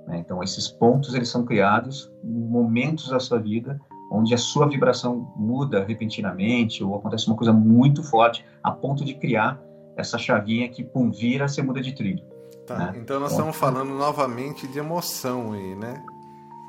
Né? 0.08 0.18
Então, 0.20 0.44
esses 0.44 0.68
pontos 0.68 1.13
eles 1.13 1.30
são 1.30 1.46
criados 1.46 2.12
em 2.24 2.48
momentos 2.48 3.10
da 3.10 3.20
sua 3.20 3.39
vida 3.39 3.80
onde 4.12 4.34
a 4.34 4.38
sua 4.38 4.68
vibração 4.68 5.34
muda 5.36 5.84
repentinamente 5.84 6.84
ou 6.84 6.96
acontece 6.96 7.26
uma 7.26 7.36
coisa 7.36 7.52
muito 7.52 8.04
forte 8.04 8.46
a 8.62 8.72
ponto 8.72 9.04
de 9.04 9.16
criar 9.16 9.60
essa 9.96 10.18
chavinha 10.20 10.70
que, 10.70 10.84
pum, 10.84 11.10
vira, 11.10 11.48
você 11.48 11.63
muda 11.63 11.82
de 11.82 11.94
trilho. 11.94 12.24
Tá, 12.66 12.78
né? 12.78 12.94
então 12.96 13.20
nós 13.20 13.32
estamos 13.32 13.56
falando 13.56 13.89
novamente 13.89 14.68
de 14.68 14.80
emoção 14.80 15.52
aí, 15.52 15.76
né? 15.76 16.02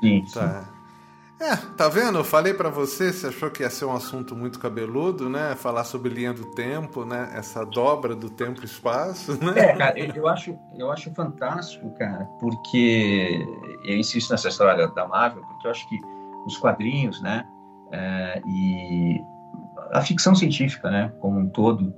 Sim, 0.01 0.25
tá. 0.33 0.63
Sim. 0.63 0.74
É, 1.39 1.55
tá 1.75 1.89
vendo? 1.89 2.17
Eu 2.17 2.23
falei 2.23 2.53
para 2.53 2.69
você, 2.69 3.11
você 3.11 3.27
achou 3.27 3.51
que 3.51 3.61
ia 3.61 3.69
ser 3.69 3.85
um 3.85 3.93
assunto 3.93 4.35
muito 4.35 4.57
cabeludo, 4.57 5.29
né? 5.29 5.53
Falar 5.55 5.83
sobre 5.83 6.09
linha 6.09 6.33
do 6.33 6.45
tempo, 6.51 7.03
né? 7.03 7.29
Essa 7.35 7.65
dobra 7.65 8.15
do 8.15 8.29
tempo 8.29 8.61
e 8.61 8.65
espaço, 8.65 9.33
né? 9.43 9.53
É, 9.57 9.75
cara, 9.75 9.99
eu 9.99 10.27
acho, 10.27 10.57
eu 10.77 10.89
acho 10.91 11.13
fantástico, 11.13 11.93
cara, 11.97 12.25
porque 12.39 13.45
eu 13.83 13.97
insisto 13.97 14.31
nessa 14.31 14.47
história 14.47 14.87
da 14.87 15.07
Marvel, 15.07 15.43
porque 15.43 15.67
eu 15.67 15.71
acho 15.71 15.87
que 15.89 15.99
os 16.45 16.57
quadrinhos, 16.57 17.21
né? 17.21 17.45
É, 17.91 18.41
e 18.47 19.21
a 19.91 20.01
ficção 20.01 20.33
científica, 20.33 20.89
né? 20.89 21.13
Como 21.19 21.37
um 21.37 21.49
todo, 21.49 21.93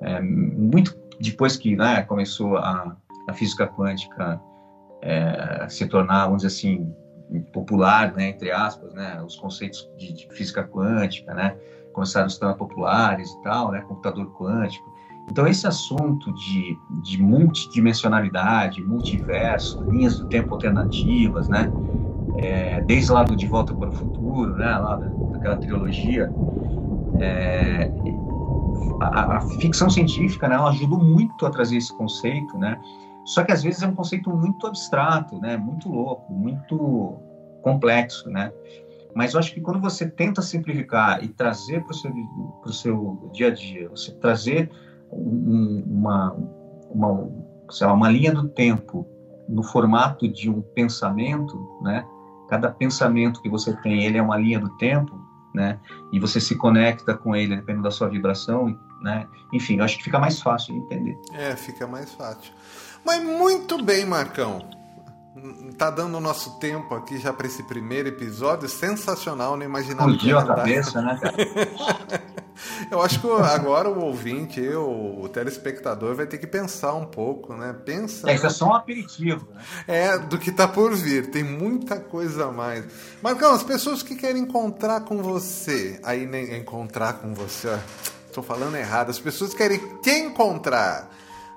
é, 0.00 0.20
muito 0.20 1.00
depois 1.20 1.56
que 1.56 1.76
né, 1.76 2.02
começou 2.02 2.56
a, 2.56 2.96
a 3.28 3.32
física 3.32 3.66
quântica 3.68 4.40
é, 5.00 5.66
se 5.68 5.86
tornar, 5.86 6.24
vamos 6.24 6.42
dizer 6.42 6.48
assim, 6.48 6.92
popular, 7.40 8.12
né, 8.14 8.28
entre 8.28 8.50
aspas, 8.50 8.92
né, 8.94 9.22
os 9.24 9.36
conceitos 9.36 9.88
de, 9.96 10.12
de, 10.12 10.28
física 10.34 10.62
quântica, 10.64 11.34
né, 11.34 11.56
começaram 11.92 12.26
a 12.26 12.28
se 12.28 12.38
tornar 12.38 12.54
populares 12.54 13.30
e 13.30 13.42
tal, 13.42 13.70
né, 13.72 13.80
computador 13.82 14.26
quântico. 14.32 14.92
Então 15.30 15.46
esse 15.46 15.66
assunto 15.66 16.32
de, 16.34 16.76
de 17.02 17.22
multidimensionalidade, 17.22 18.82
multiverso, 18.82 19.82
linhas 19.84 20.18
do 20.18 20.26
tempo 20.26 20.52
alternativas, 20.54 21.48
né, 21.48 21.72
é, 22.38 22.80
desde 22.82 23.12
lá 23.12 23.22
do 23.22 23.36
De 23.36 23.46
Volta 23.46 23.74
para 23.74 23.88
o 23.88 23.92
Futuro, 23.92 24.56
né, 24.56 24.76
lá 24.78 24.96
daquela 24.96 25.56
trilogia, 25.56 26.32
é, 27.20 27.90
a, 29.00 29.36
a, 29.36 29.40
ficção 29.60 29.88
científica, 29.90 30.48
né, 30.48 30.54
ela 30.54 30.70
ajudou 30.70 30.98
muito 30.98 31.46
a 31.46 31.50
trazer 31.50 31.76
esse 31.76 31.96
conceito, 31.96 32.56
né, 32.58 32.80
só 33.24 33.44
que 33.44 33.52
às 33.52 33.62
vezes 33.62 33.82
é 33.82 33.86
um 33.86 33.94
conceito 33.94 34.30
muito 34.30 34.66
abstrato, 34.66 35.38
né? 35.38 35.56
Muito 35.56 35.88
louco, 35.88 36.32
muito 36.32 37.18
complexo, 37.62 38.28
né? 38.28 38.52
Mas 39.14 39.34
eu 39.34 39.40
acho 39.40 39.52
que 39.52 39.60
quando 39.60 39.80
você 39.80 40.08
tenta 40.08 40.40
simplificar 40.42 41.22
e 41.22 41.28
trazer 41.28 41.82
para 41.84 41.92
o 41.92 41.94
seu, 41.94 42.12
pro 42.62 42.72
seu 42.72 43.30
dia 43.32 43.48
a 43.48 43.50
dia, 43.50 43.88
você 43.88 44.12
trazer 44.12 44.70
um, 45.12 45.84
uma, 45.86 46.34
uma, 46.90 47.30
sei 47.70 47.86
lá, 47.86 47.92
uma 47.92 48.08
linha 48.08 48.32
do 48.32 48.48
tempo 48.48 49.06
no 49.48 49.62
formato 49.62 50.26
de 50.26 50.48
um 50.48 50.62
pensamento, 50.62 51.58
né? 51.82 52.06
Cada 52.48 52.70
pensamento 52.70 53.40
que 53.40 53.48
você 53.48 53.74
tem, 53.80 54.04
ele 54.04 54.18
é 54.18 54.22
uma 54.22 54.36
linha 54.36 54.58
do 54.58 54.70
tempo, 54.76 55.14
né? 55.54 55.78
E 56.12 56.18
você 56.18 56.40
se 56.40 56.56
conecta 56.56 57.14
com 57.14 57.36
ele 57.36 57.56
dependendo 57.56 57.84
da 57.84 57.90
sua 57.90 58.08
vibração, 58.08 58.76
né? 59.02 59.26
Enfim, 59.52 59.76
eu 59.76 59.84
acho 59.84 59.98
que 59.98 60.04
fica 60.04 60.18
mais 60.18 60.40
fácil 60.40 60.74
de 60.74 60.80
entender. 60.80 61.18
É, 61.34 61.54
fica 61.54 61.86
mais 61.86 62.12
fácil. 62.12 62.52
Mas 63.04 63.22
muito 63.22 63.82
bem, 63.82 64.04
Marcão. 64.04 64.70
Tá 65.76 65.90
dando 65.90 66.18
o 66.18 66.20
nosso 66.20 66.58
tempo 66.58 66.94
aqui 66.94 67.18
já 67.18 67.32
para 67.32 67.46
esse 67.46 67.62
primeiro 67.64 68.08
episódio 68.08 68.68
sensacional, 68.68 69.56
não 69.56 69.64
imaginava. 69.64 70.10
Explodiu 70.10 70.38
a 70.38 70.46
cabeça, 70.46 71.02
né, 71.02 71.18
cara? 71.20 72.22
Eu 72.90 73.02
acho 73.02 73.20
que 73.20 73.26
agora 73.26 73.88
o 73.88 74.04
ouvinte, 74.04 74.60
eu, 74.60 75.18
o 75.20 75.28
telespectador, 75.28 76.14
vai 76.14 76.26
ter 76.26 76.38
que 76.38 76.46
pensar 76.46 76.94
um 76.94 77.06
pouco, 77.06 77.54
né? 77.54 77.74
Pensa. 77.84 78.30
É, 78.30 78.34
isso 78.34 78.46
é 78.46 78.50
só 78.50 78.66
um 78.66 78.74
aperitivo, 78.74 79.48
né? 79.52 79.62
É, 79.88 80.18
do 80.18 80.38
que 80.38 80.52
tá 80.52 80.68
por 80.68 80.94
vir. 80.94 81.30
Tem 81.30 81.42
muita 81.42 81.98
coisa 81.98 82.46
a 82.46 82.52
mais. 82.52 82.84
Marcão, 83.22 83.52
as 83.52 83.62
pessoas 83.62 84.02
que 84.02 84.14
querem 84.14 84.42
encontrar 84.42 85.00
com 85.00 85.22
você, 85.22 85.98
aí 86.02 86.26
nem 86.26 86.54
encontrar 86.56 87.14
com 87.14 87.34
você, 87.34 87.78
estou 88.26 88.44
falando 88.44 88.76
errado. 88.76 89.10
As 89.10 89.18
pessoas 89.18 89.54
querem 89.54 89.80
te 90.02 90.10
encontrar 90.10 91.10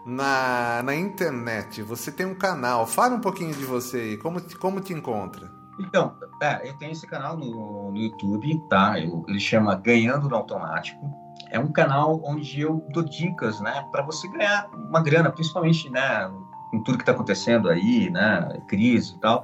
na, 0.05 0.83
na 0.83 0.95
internet. 0.95 1.81
Você 1.81 2.11
tem 2.11 2.25
um 2.25 2.35
canal. 2.35 2.85
Fala 2.85 3.15
um 3.15 3.21
pouquinho 3.21 3.53
de 3.53 3.65
você 3.65 3.97
aí. 3.97 4.17
Como, 4.17 4.39
como 4.59 4.79
te 4.79 4.93
encontra? 4.93 5.51
Então, 5.79 6.15
é, 6.41 6.69
eu 6.69 6.73
tenho 6.77 6.91
esse 6.91 7.07
canal 7.07 7.35
no, 7.35 7.91
no 7.91 7.97
YouTube, 7.97 8.61
tá? 8.69 8.99
Eu, 8.99 9.25
ele 9.27 9.39
chama 9.39 9.75
Ganhando 9.75 10.29
no 10.29 10.35
Automático. 10.35 11.09
É 11.49 11.59
um 11.59 11.71
canal 11.71 12.21
onde 12.23 12.61
eu 12.61 12.85
dou 12.89 13.03
dicas, 13.03 13.59
né, 13.59 13.85
para 13.91 14.01
você 14.03 14.27
ganhar 14.29 14.69
uma 14.73 15.01
grana, 15.01 15.31
principalmente, 15.31 15.89
né, 15.89 16.31
com 16.71 16.81
tudo 16.83 16.97
que 16.97 17.03
está 17.03 17.11
acontecendo 17.11 17.69
aí, 17.69 18.09
né, 18.09 18.61
crise 18.67 19.15
e 19.15 19.19
tal. 19.19 19.43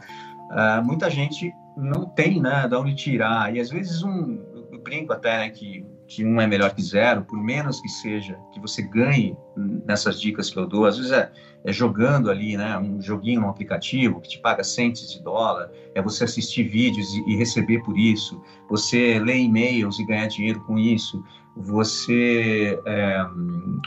Uh, 0.51 0.83
muita 0.83 1.09
gente 1.09 1.53
não 1.75 2.05
tem, 2.05 2.41
né, 2.41 2.67
de 2.67 2.75
onde 2.75 2.95
tirar. 2.95 3.53
E 3.53 3.59
às 3.59 3.69
vezes 3.69 4.03
um, 4.03 4.41
eu 4.71 4.81
brinco 4.81 5.13
até 5.13 5.39
né, 5.39 5.49
que 5.49 5.85
que 6.13 6.25
um 6.25 6.41
é 6.41 6.45
melhor 6.45 6.75
que 6.75 6.81
zero, 6.81 7.23
por 7.23 7.41
menos 7.41 7.79
que 7.79 7.87
seja, 7.87 8.37
que 8.51 8.59
você 8.59 8.81
ganhe 8.81 9.37
nessas 9.55 10.19
dicas 10.19 10.49
que 10.49 10.59
eu 10.59 10.67
dou. 10.67 10.85
Às 10.85 10.97
vezes 10.97 11.13
é, 11.13 11.31
é 11.63 11.71
jogando 11.71 12.29
ali, 12.29 12.57
né, 12.57 12.77
um 12.77 13.01
joguinho 13.01 13.39
no 13.39 13.47
aplicativo 13.47 14.19
que 14.19 14.27
te 14.27 14.39
paga 14.39 14.61
centes 14.61 15.09
de 15.09 15.23
dólar, 15.23 15.71
é 15.95 16.01
você 16.01 16.25
assistir 16.25 16.63
vídeos 16.63 17.13
e, 17.13 17.29
e 17.29 17.35
receber 17.37 17.81
por 17.83 17.97
isso, 17.97 18.41
você 18.69 19.19
ler 19.19 19.37
e-mails 19.37 19.99
e 19.99 20.05
ganhar 20.05 20.27
dinheiro 20.27 20.59
com 20.65 20.77
isso, 20.77 21.23
você 21.55 22.77
é, 22.85 23.25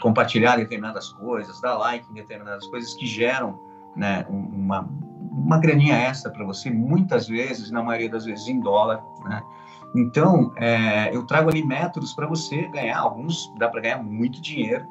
compartilhar 0.00 0.56
determinadas 0.56 1.12
coisas, 1.12 1.60
dar 1.60 1.76
like 1.76 2.10
em 2.10 2.14
determinadas 2.14 2.66
coisas 2.68 2.94
que 2.94 3.06
geram 3.06 3.60
né, 3.94 4.24
uma, 4.30 4.88
uma 5.44 5.58
graninha 5.58 5.94
extra 5.94 6.32
para 6.32 6.44
você, 6.44 6.70
muitas 6.70 7.28
vezes, 7.28 7.70
na 7.70 7.82
maioria 7.82 8.08
das 8.08 8.24
vezes 8.24 8.48
em 8.48 8.58
dólar, 8.58 9.04
né? 9.24 9.42
Então, 9.94 10.52
é, 10.56 11.14
eu 11.14 11.24
trago 11.24 11.50
ali 11.50 11.64
métodos 11.64 12.14
para 12.14 12.26
você 12.26 12.66
ganhar, 12.68 12.98
alguns 12.98 13.52
dá 13.56 13.68
para 13.68 13.80
ganhar 13.80 14.02
muito 14.02 14.40
dinheiro, 14.40 14.88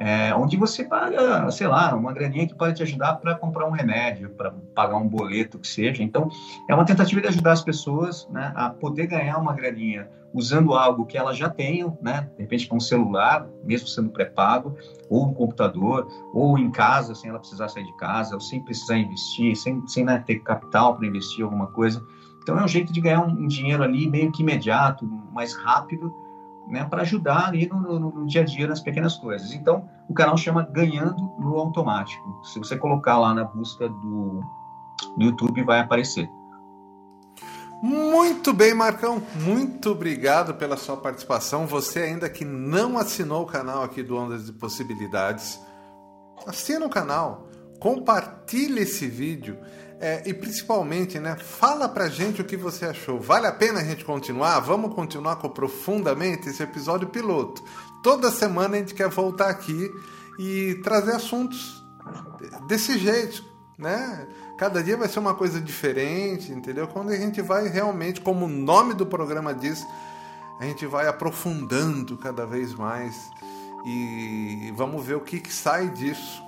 é, 0.00 0.34
onde 0.34 0.56
você 0.56 0.84
paga, 0.84 1.50
sei 1.50 1.66
lá, 1.66 1.94
uma 1.94 2.12
graninha 2.12 2.46
que 2.46 2.54
pode 2.54 2.74
te 2.74 2.82
ajudar 2.82 3.14
para 3.16 3.34
comprar 3.34 3.66
um 3.66 3.70
remédio, 3.70 4.30
para 4.30 4.50
pagar 4.74 4.96
um 4.96 5.08
boleto, 5.08 5.58
que 5.58 5.68
seja. 5.68 6.02
Então, 6.02 6.28
é 6.68 6.74
uma 6.74 6.84
tentativa 6.84 7.20
de 7.20 7.28
ajudar 7.28 7.52
as 7.52 7.62
pessoas 7.62 8.28
né, 8.30 8.52
a 8.56 8.70
poder 8.70 9.06
ganhar 9.06 9.38
uma 9.38 9.52
graninha 9.52 10.08
usando 10.34 10.74
algo 10.74 11.06
que 11.06 11.16
elas 11.16 11.36
já 11.36 11.48
tenham, 11.48 11.96
né, 12.02 12.28
de 12.36 12.42
repente 12.42 12.66
com 12.66 12.76
um 12.76 12.80
celular, 12.80 13.46
mesmo 13.62 13.86
sendo 13.86 14.10
pré-pago, 14.10 14.76
ou 15.08 15.26
um 15.26 15.32
computador, 15.32 16.08
ou 16.32 16.58
em 16.58 16.72
casa, 16.72 17.14
sem 17.14 17.30
ela 17.30 17.38
precisar 17.38 17.68
sair 17.68 17.84
de 17.84 17.96
casa, 17.96 18.34
ou 18.34 18.40
sem 18.40 18.60
precisar 18.60 18.98
investir, 18.98 19.54
sem, 19.54 19.86
sem 19.86 20.04
né, 20.04 20.18
ter 20.26 20.40
capital 20.40 20.96
para 20.96 21.06
investir 21.06 21.44
alguma 21.44 21.68
coisa. 21.68 22.04
Então 22.42 22.58
é 22.58 22.64
um 22.64 22.68
jeito 22.68 22.92
de 22.92 23.00
ganhar 23.00 23.20
um 23.20 23.46
dinheiro 23.46 23.82
ali 23.84 24.10
meio 24.10 24.32
que 24.32 24.42
imediato, 24.42 25.06
mais 25.32 25.54
rápido, 25.54 26.12
né, 26.68 26.84
para 26.84 27.02
ajudar 27.02 27.48
ali 27.48 27.68
no, 27.68 27.80
no, 27.80 27.98
no, 27.98 28.26
dia 28.26 28.42
a 28.42 28.44
dia 28.44 28.66
nas 28.66 28.80
pequenas 28.80 29.16
coisas. 29.16 29.52
Então 29.52 29.88
o 30.08 30.14
canal 30.14 30.36
chama 30.36 30.62
Ganhando 30.62 31.22
no 31.38 31.56
Automático. 31.56 32.40
Se 32.44 32.58
você 32.58 32.76
colocar 32.76 33.18
lá 33.18 33.34
na 33.34 33.44
busca 33.44 33.88
do, 33.88 34.42
do 35.16 35.24
YouTube, 35.24 35.62
vai 35.62 35.80
aparecer. 35.80 36.28
Muito 37.82 38.54
bem, 38.54 38.72
Marcão. 38.72 39.22
Muito 39.42 39.90
obrigado 39.90 40.54
pela 40.54 40.76
sua 40.76 40.96
participação. 40.96 41.66
Você 41.66 42.00
ainda 42.00 42.30
que 42.30 42.44
não 42.44 42.96
assinou 42.96 43.42
o 43.42 43.46
canal 43.46 43.82
aqui 43.82 44.02
do 44.02 44.16
Ondas 44.16 44.46
de 44.46 44.52
Possibilidades, 44.52 45.60
assina 46.46 46.86
o 46.86 46.88
canal, 46.88 47.48
compartilhe 47.78 48.80
esse 48.80 49.06
vídeo 49.06 49.58
é, 50.04 50.22
e 50.26 50.34
principalmente, 50.34 51.18
né, 51.18 51.34
fala 51.34 51.88
pra 51.88 52.10
gente 52.10 52.42
o 52.42 52.44
que 52.44 52.58
você 52.58 52.84
achou. 52.84 53.18
Vale 53.18 53.46
a 53.46 53.52
pena 53.52 53.80
a 53.80 53.82
gente 53.82 54.04
continuar? 54.04 54.60
Vamos 54.60 54.94
continuar 54.94 55.36
com 55.36 55.48
profundamente 55.48 56.46
esse 56.46 56.62
episódio 56.62 57.08
piloto. 57.08 57.64
Toda 58.02 58.30
semana 58.30 58.76
a 58.76 58.80
gente 58.80 58.92
quer 58.92 59.08
voltar 59.08 59.48
aqui 59.48 59.90
e 60.38 60.74
trazer 60.84 61.12
assuntos 61.12 61.82
desse 62.68 62.98
jeito, 62.98 63.42
né? 63.78 64.28
Cada 64.58 64.82
dia 64.82 64.94
vai 64.94 65.08
ser 65.08 65.20
uma 65.20 65.32
coisa 65.34 65.58
diferente, 65.58 66.52
entendeu? 66.52 66.86
Quando 66.86 67.08
a 67.08 67.16
gente 67.16 67.40
vai 67.40 67.66
realmente, 67.68 68.20
como 68.20 68.44
o 68.44 68.48
nome 68.48 68.92
do 68.92 69.06
programa 69.06 69.54
diz, 69.54 69.86
a 70.60 70.66
gente 70.66 70.84
vai 70.84 71.08
aprofundando 71.08 72.18
cada 72.18 72.44
vez 72.44 72.74
mais 72.74 73.30
e 73.86 74.70
vamos 74.76 75.02
ver 75.02 75.14
o 75.14 75.22
que, 75.22 75.40
que 75.40 75.52
sai 75.52 75.88
disso, 75.88 76.42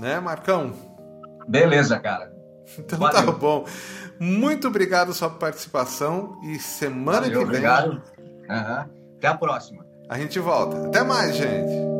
né, 0.00 0.18
Marcão? 0.18 0.72
Beleza, 1.46 2.00
cara. 2.00 2.39
Então 2.78 2.98
tá 2.98 3.10
Valeu. 3.12 3.32
tá 3.32 3.38
bom. 3.38 3.64
Muito 4.18 4.68
obrigado 4.68 5.06
pela 5.06 5.14
sua 5.14 5.30
participação 5.30 6.38
e 6.42 6.58
semana 6.58 7.22
Valeu, 7.22 7.30
que 7.30 7.36
vem. 7.38 7.44
Obrigado. 7.46 8.02
Uhum. 8.48 8.84
Até 9.16 9.28
a 9.28 9.36
próxima. 9.36 9.86
A 10.08 10.18
gente 10.18 10.38
volta. 10.38 10.86
Até 10.86 11.02
mais, 11.02 11.36
gente. 11.36 11.99